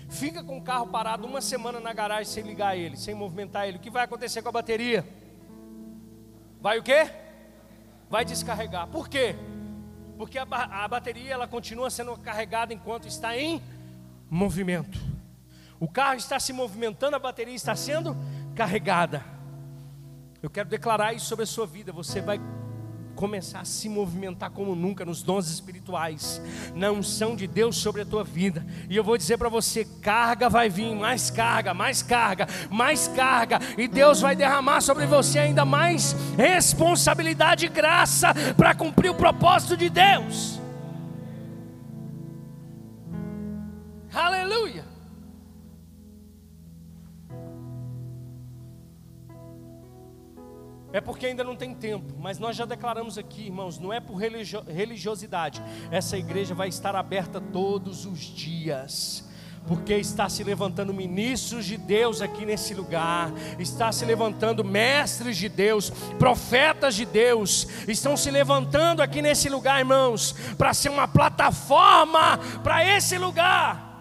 Fica 0.08 0.44
com 0.44 0.58
o 0.58 0.62
carro 0.62 0.86
parado 0.88 1.26
uma 1.26 1.40
semana 1.40 1.80
na 1.80 1.92
garagem 1.92 2.30
sem 2.30 2.44
ligar 2.44 2.76
ele, 2.76 2.96
sem 2.96 3.14
movimentar 3.14 3.66
ele. 3.66 3.78
O 3.78 3.80
que 3.80 3.90
vai 3.90 4.04
acontecer 4.04 4.42
com 4.42 4.48
a 4.50 4.52
bateria? 4.52 5.06
Vai 6.60 6.78
o 6.78 6.82
quê? 6.82 7.10
Vai 8.10 8.24
descarregar. 8.24 8.86
Por 8.88 9.08
quê? 9.08 9.34
Porque 10.18 10.38
a, 10.38 10.44
a 10.44 10.86
bateria 10.86 11.32
ela 11.32 11.48
continua 11.48 11.88
sendo 11.90 12.16
carregada 12.18 12.74
enquanto 12.74 13.08
está 13.08 13.36
em 13.36 13.62
movimento. 14.30 15.00
O 15.80 15.88
carro 15.88 16.16
está 16.16 16.38
se 16.38 16.52
movimentando, 16.52 17.16
a 17.16 17.18
bateria 17.18 17.54
está 17.54 17.74
sendo 17.74 18.16
carregada. 18.54 19.24
Eu 20.42 20.50
quero 20.50 20.68
declarar 20.68 21.12
isso 21.14 21.26
sobre 21.26 21.44
a 21.44 21.46
sua 21.46 21.66
vida. 21.66 21.90
Você 21.90 22.20
vai 22.20 22.38
começar 23.14 23.60
a 23.60 23.64
se 23.64 23.88
movimentar 23.88 24.50
como 24.50 24.74
nunca 24.74 25.04
nos 25.04 25.22
dons 25.22 25.50
espirituais, 25.50 26.40
na 26.74 26.90
unção 26.90 27.36
de 27.36 27.46
Deus 27.46 27.76
sobre 27.76 28.02
a 28.02 28.06
tua 28.06 28.24
vida. 28.24 28.64
E 28.88 28.96
eu 28.96 29.04
vou 29.04 29.16
dizer 29.16 29.38
para 29.38 29.48
você: 29.48 29.84
carga 30.00 30.48
vai 30.48 30.68
vir, 30.68 30.94
mais 30.94 31.30
carga, 31.30 31.74
mais 31.74 32.02
carga, 32.02 32.46
mais 32.70 33.08
carga, 33.08 33.58
e 33.76 33.86
Deus 33.86 34.20
vai 34.20 34.36
derramar 34.36 34.80
sobre 34.80 35.06
você 35.06 35.38
ainda 35.38 35.64
mais 35.64 36.14
responsabilidade 36.36 37.66
e 37.66 37.68
graça 37.68 38.34
para 38.56 38.74
cumprir 38.74 39.10
o 39.10 39.14
propósito 39.14 39.76
de 39.76 39.88
Deus. 39.88 40.60
Aleluia. 44.12 44.91
É 50.92 51.00
porque 51.00 51.26
ainda 51.26 51.42
não 51.42 51.56
tem 51.56 51.74
tempo, 51.74 52.14
mas 52.18 52.38
nós 52.38 52.54
já 52.54 52.66
declaramos 52.66 53.16
aqui, 53.16 53.46
irmãos, 53.46 53.78
não 53.78 53.92
é 53.92 53.98
por 53.98 54.16
religiosidade. 54.16 55.62
Essa 55.90 56.18
igreja 56.18 56.54
vai 56.54 56.68
estar 56.68 56.94
aberta 56.94 57.40
todos 57.40 58.04
os 58.04 58.18
dias. 58.20 59.28
Porque 59.66 59.94
está 59.94 60.28
se 60.28 60.42
levantando 60.42 60.92
ministros 60.92 61.64
de 61.64 61.76
Deus 61.76 62.20
aqui 62.20 62.44
nesse 62.44 62.74
lugar, 62.74 63.32
está 63.60 63.92
se 63.92 64.04
levantando 64.04 64.64
mestres 64.64 65.36
de 65.36 65.48
Deus, 65.48 65.88
profetas 66.18 66.96
de 66.96 67.04
Deus, 67.04 67.68
estão 67.86 68.16
se 68.16 68.28
levantando 68.28 69.00
aqui 69.00 69.22
nesse 69.22 69.48
lugar, 69.48 69.78
irmãos, 69.78 70.34
para 70.58 70.74
ser 70.74 70.88
uma 70.88 71.06
plataforma 71.06 72.38
para 72.64 72.84
esse 72.84 73.16
lugar. 73.16 73.91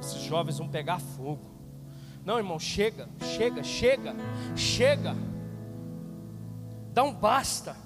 Esses 0.00 0.22
jovens 0.22 0.58
vão 0.58 0.68
pegar 0.68 0.98
fogo. 0.98 1.54
Não, 2.24 2.38
irmão, 2.38 2.58
chega, 2.58 3.08
chega, 3.20 3.62
chega, 3.62 4.14
chega. 4.56 5.14
Dá 6.92 7.02
um 7.02 7.14
basta. 7.14 7.76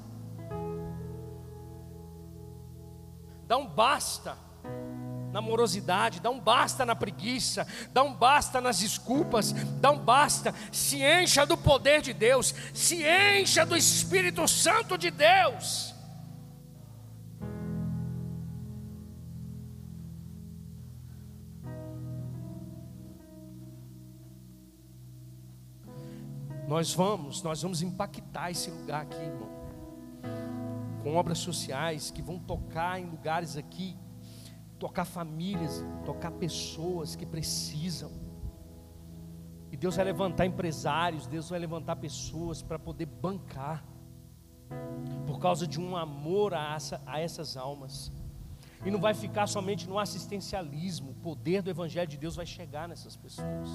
Dá 3.46 3.56
um 3.56 3.66
basta 3.66 4.47
na 5.32 5.40
morosidade, 5.40 6.20
dá 6.20 6.30
um 6.30 6.40
basta 6.40 6.84
na 6.84 6.96
preguiça, 6.96 7.66
dá 7.92 8.02
um 8.02 8.14
basta 8.14 8.60
nas 8.60 8.78
desculpas, 8.78 9.52
dá 9.80 9.90
um 9.90 9.98
basta. 9.98 10.54
Se 10.72 11.02
encha 11.02 11.44
do 11.44 11.56
poder 11.56 12.02
de 12.02 12.12
Deus, 12.12 12.54
se 12.72 13.04
encha 13.04 13.64
do 13.64 13.76
Espírito 13.76 14.46
Santo 14.48 14.96
de 14.96 15.10
Deus. 15.10 15.94
Nós 26.68 26.92
vamos, 26.92 27.42
nós 27.42 27.62
vamos 27.62 27.80
impactar 27.80 28.50
esse 28.50 28.70
lugar 28.70 29.00
aqui, 29.02 29.16
irmão. 29.16 29.48
Com 31.02 31.16
obras 31.16 31.38
sociais 31.38 32.10
que 32.10 32.20
vão 32.20 32.38
tocar 32.38 33.00
em 33.00 33.06
lugares 33.06 33.56
aqui, 33.56 33.96
tocar 34.78 35.04
famílias, 35.04 35.84
tocar 36.04 36.30
pessoas 36.30 37.16
que 37.16 37.26
precisam. 37.26 38.10
E 39.70 39.76
Deus 39.76 39.96
vai 39.96 40.04
levantar 40.04 40.46
empresários, 40.46 41.26
Deus 41.26 41.50
vai 41.50 41.58
levantar 41.58 41.96
pessoas 41.96 42.62
para 42.62 42.78
poder 42.78 43.06
bancar, 43.06 43.84
por 45.26 45.38
causa 45.38 45.66
de 45.66 45.80
um 45.80 45.96
amor 45.96 46.54
a, 46.54 46.74
essa, 46.74 47.02
a 47.06 47.20
essas 47.20 47.56
almas. 47.56 48.12
E 48.84 48.90
não 48.90 49.00
vai 49.00 49.12
ficar 49.12 49.46
somente 49.46 49.88
no 49.88 49.98
assistencialismo, 49.98 51.10
o 51.10 51.14
poder 51.14 51.62
do 51.62 51.70
Evangelho 51.70 52.06
de 52.06 52.16
Deus 52.16 52.36
vai 52.36 52.46
chegar 52.46 52.88
nessas 52.88 53.16
pessoas. 53.16 53.68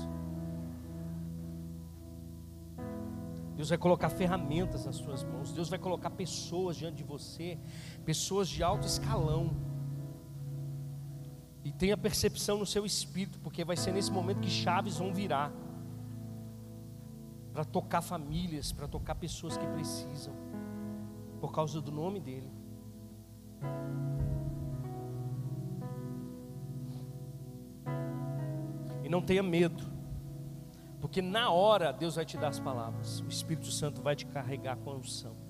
Deus 3.56 3.70
vai 3.70 3.78
colocar 3.78 4.10
ferramentas 4.10 4.86
nas 4.86 4.96
suas 4.96 5.24
mãos. 5.24 5.52
Deus 5.52 5.70
vai 5.70 5.78
colocar 5.78 6.10
pessoas 6.10 6.76
diante 6.76 6.98
de 6.98 7.04
você, 7.04 7.60
pessoas 8.04 8.50
de 8.50 8.64
alto 8.64 8.88
escalão. 8.88 9.73
E 11.64 11.72
tenha 11.72 11.96
percepção 11.96 12.58
no 12.58 12.66
seu 12.66 12.86
espírito, 12.86 13.40
porque 13.40 13.64
vai 13.64 13.78
ser 13.78 13.94
nesse 13.94 14.12
momento 14.12 14.42
que 14.42 14.50
chaves 14.50 14.98
vão 14.98 15.14
virar 15.14 15.52
para 17.54 17.64
tocar 17.64 18.02
famílias, 18.02 18.72
para 18.72 18.88
tocar 18.88 19.16
pessoas 19.16 19.56
que 19.56 19.66
precisam, 19.68 20.34
por 21.40 21.52
causa 21.52 21.80
do 21.80 21.92
nome 21.92 22.20
dEle. 22.20 22.52
E 29.04 29.10
não 29.10 29.22
tenha 29.22 29.44
medo. 29.44 29.94
Porque 31.00 31.22
na 31.22 31.52
hora 31.52 31.92
Deus 31.92 32.16
vai 32.16 32.26
te 32.26 32.38
dar 32.38 32.48
as 32.48 32.60
palavras, 32.60 33.20
o 33.20 33.28
Espírito 33.28 33.72
Santo 33.72 34.02
vai 34.02 34.16
te 34.16 34.26
carregar 34.26 34.78
com 34.78 34.90
a 34.90 34.96
unção. 34.96 35.43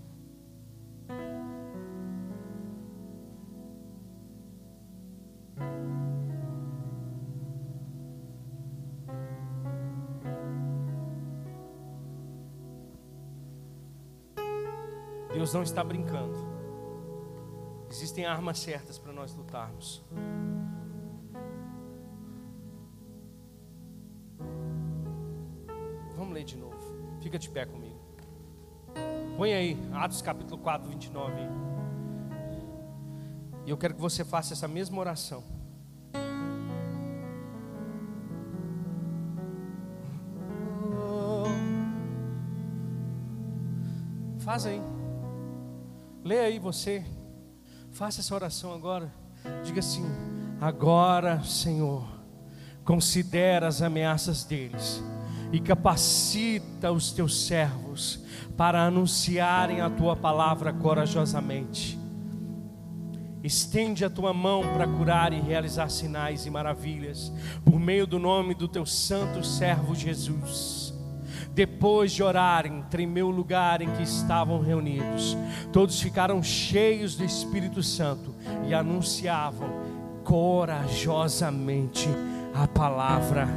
Não 15.53 15.61
está 15.61 15.83
brincando. 15.83 16.37
Existem 17.89 18.25
armas 18.25 18.59
certas 18.59 18.97
para 18.97 19.13
nós 19.13 19.35
lutarmos. 19.35 20.03
ler 26.33 26.43
de 26.43 26.57
novo. 26.57 26.75
Fica 27.21 27.39
de 27.39 27.49
pé 27.49 27.65
comigo. 27.65 27.99
Põe 29.37 29.53
aí, 29.53 29.77
Atos 29.93 30.21
capítulo 30.21 30.57
4, 30.61 30.89
29. 30.89 31.33
E 33.65 33.69
eu 33.69 33.77
quero 33.77 33.93
que 33.93 34.01
você 34.01 34.25
faça 34.25 34.53
essa 34.53 34.67
mesma 34.67 34.99
oração. 34.99 35.43
Faz 44.39 44.65
aí. 44.65 44.92
Lê 46.23 46.39
aí 46.39 46.59
você. 46.59 47.03
Faça 47.91 48.21
essa 48.21 48.33
oração 48.33 48.73
agora. 48.73 49.13
Diga 49.63 49.79
assim: 49.79 50.03
Agora, 50.59 51.43
Senhor, 51.43 52.07
considera 52.83 53.67
as 53.67 53.81
ameaças 53.81 54.43
deles 54.43 55.03
e 55.51 55.59
capacita 55.59 56.91
os 56.91 57.11
teus 57.11 57.45
servos 57.45 58.19
para 58.57 58.83
anunciarem 58.83 59.81
a 59.81 59.89
tua 59.89 60.15
palavra 60.15 60.73
corajosamente. 60.73 61.99
Estende 63.43 64.03
a 64.03 64.09
tua 64.09 64.33
mão 64.33 64.63
para 64.73 64.87
curar 64.87 65.33
e 65.33 65.39
realizar 65.39 65.89
sinais 65.89 66.45
e 66.45 66.49
maravilhas, 66.49 67.31
por 67.63 67.77
meio 67.77 68.07
do 68.07 68.17
nome 68.17 68.55
do 68.55 68.67
teu 68.67 68.85
santo 68.85 69.43
servo 69.45 69.93
Jesus. 69.93 70.82
Depois 71.53 72.11
de 72.11 72.23
orarem, 72.23 72.83
tremeu 72.89 73.27
o 73.27 73.31
lugar 73.31 73.81
em 73.81 73.89
que 73.91 74.01
estavam 74.01 74.59
reunidos. 74.59 75.37
Todos 75.71 76.01
ficaram 76.01 76.41
cheios 76.41 77.15
do 77.15 77.23
Espírito 77.23 77.83
Santo 77.83 78.33
e 78.67 78.73
anunciavam 78.73 79.69
corajosamente 80.23 82.09
a 82.55 82.67
palavra 82.67 83.47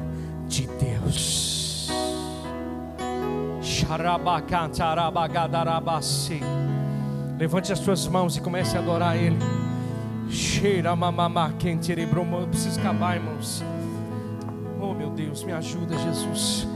de 0.46 0.66
Deus. 0.66 1.88
Levante 7.38 7.72
as 7.72 7.78
suas 7.78 8.06
mãos 8.06 8.36
e 8.36 8.40
comece 8.42 8.76
a 8.76 8.80
adorar 8.80 9.16
Ele. 9.16 9.38
Cheira 10.28 10.94
mamamá 10.94 11.52
preciso 12.48 12.78
acabar, 12.80 13.16
irmãos. 13.16 13.62
Oh 14.80 14.92
meu 14.92 15.10
Deus, 15.10 15.42
me 15.44 15.52
ajuda, 15.52 15.96
Jesus. 15.96 16.75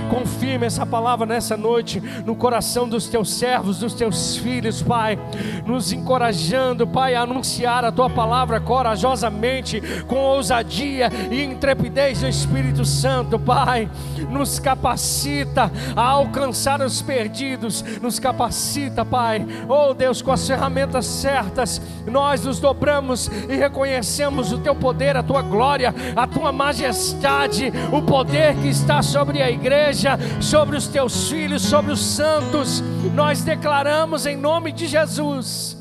Confirme 0.09 0.65
essa 0.65 0.85
palavra 0.85 1.25
nessa 1.25 1.55
noite 1.55 2.01
no 2.25 2.35
coração 2.35 2.87
dos 2.87 3.07
teus 3.07 3.33
servos, 3.33 3.79
dos 3.79 3.93
teus 3.93 4.35
filhos, 4.37 4.81
Pai. 4.81 5.17
Nos 5.65 5.91
encorajando, 5.91 6.85
Pai, 6.87 7.15
a 7.15 7.21
anunciar 7.21 7.85
a 7.85 7.91
tua 7.91 8.09
palavra 8.09 8.59
corajosamente, 8.59 9.81
com 10.07 10.17
ousadia 10.17 11.09
e 11.29 11.43
intrepidez 11.43 12.21
do 12.21 12.27
Espírito 12.27 12.83
Santo, 12.83 13.39
Pai. 13.39 13.89
Nos 14.29 14.59
capacita 14.59 15.71
a 15.95 16.01
alcançar 16.01 16.81
os 16.81 17.01
perdidos, 17.01 17.83
nos 18.01 18.19
capacita, 18.19 19.05
Pai. 19.05 19.45
Oh 19.67 19.93
Deus, 19.93 20.21
com 20.21 20.31
as 20.31 20.45
ferramentas 20.45 21.05
certas, 21.05 21.81
nós 22.05 22.43
nos 22.43 22.59
dobramos 22.59 23.29
e 23.49 23.55
reconhecemos 23.55 24.51
o 24.51 24.57
teu 24.57 24.75
poder, 24.75 25.15
a 25.15 25.23
tua 25.23 25.41
glória, 25.41 25.93
a 26.15 26.27
tua 26.27 26.51
majestade, 26.51 27.71
o 27.91 28.01
poder 28.01 28.55
que 28.55 28.67
está 28.67 29.01
sobre 29.01 29.41
a 29.41 29.49
igreja 29.49 30.00
igreja, 30.01 30.41
sobre 30.41 30.75
os 30.75 30.87
teus 30.87 31.29
filhos, 31.29 31.61
sobre 31.61 31.91
os 31.91 31.99
santos. 31.99 32.81
Nós 33.13 33.41
declaramos 33.43 34.25
em 34.25 34.35
nome 34.35 34.71
de 34.71 34.87
Jesus. 34.87 35.77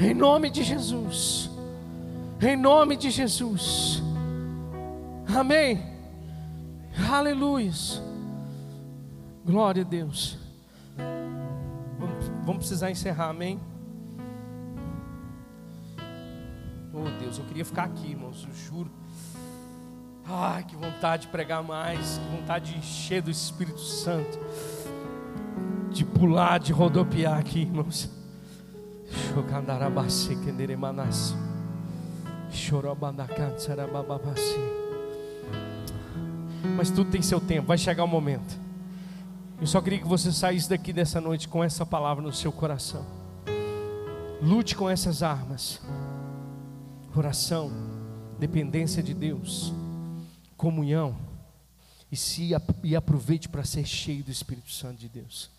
Em 0.00 0.14
nome 0.14 0.50
de 0.50 0.62
Jesus. 0.62 1.50
Em 2.40 2.56
nome 2.56 2.96
de 2.96 3.10
Jesus. 3.10 4.02
Amém. 5.34 5.82
Aleluia. 7.10 7.72
Glória 9.44 9.82
a 9.82 9.86
Deus. 9.86 10.38
Vamos 12.44 12.58
precisar 12.58 12.90
encerrar, 12.90 13.30
amém? 13.30 13.60
Oh 16.92 17.08
Deus, 17.18 17.38
eu 17.38 17.44
queria 17.44 17.64
ficar 17.64 17.84
aqui, 17.84 18.10
irmãos, 18.10 18.46
eu 18.48 18.54
juro. 18.54 19.03
Ai, 20.26 20.64
que 20.64 20.74
vontade 20.74 21.22
de 21.22 21.28
pregar 21.28 21.62
mais, 21.62 22.18
que 22.18 22.36
vontade 22.36 22.72
de 22.72 22.78
encher 22.78 23.20
do 23.20 23.30
Espírito 23.30 23.80
Santo, 23.80 24.38
de 25.90 26.04
pular, 26.04 26.58
de 26.58 26.72
rodopiar 26.72 27.38
aqui, 27.38 27.60
irmãos. 27.60 28.10
Mas 36.76 36.90
tudo 36.90 37.10
tem 37.10 37.20
seu 37.20 37.40
tempo, 37.40 37.68
vai 37.68 37.76
chegar 37.76 38.04
o 38.04 38.08
momento. 38.08 38.58
Eu 39.60 39.66
só 39.66 39.80
queria 39.80 39.98
que 39.98 40.08
você 40.08 40.32
saísse 40.32 40.68
daqui 40.70 40.92
dessa 40.92 41.20
noite 41.20 41.46
com 41.48 41.62
essa 41.62 41.84
palavra 41.84 42.22
no 42.22 42.32
seu 42.32 42.50
coração. 42.50 43.04
Lute 44.42 44.74
com 44.74 44.88
essas 44.88 45.22
armas: 45.22 45.80
oração, 47.14 47.70
dependência 48.38 49.02
de 49.02 49.12
Deus 49.12 49.72
comunhão 50.64 51.14
e 52.10 52.16
se 52.16 52.52
e 52.82 52.96
aproveite 52.96 53.50
para 53.50 53.64
ser 53.64 53.84
cheio 53.84 54.24
do 54.24 54.30
Espírito 54.30 54.70
Santo 54.72 54.98
de 54.98 55.10
Deus. 55.10 55.50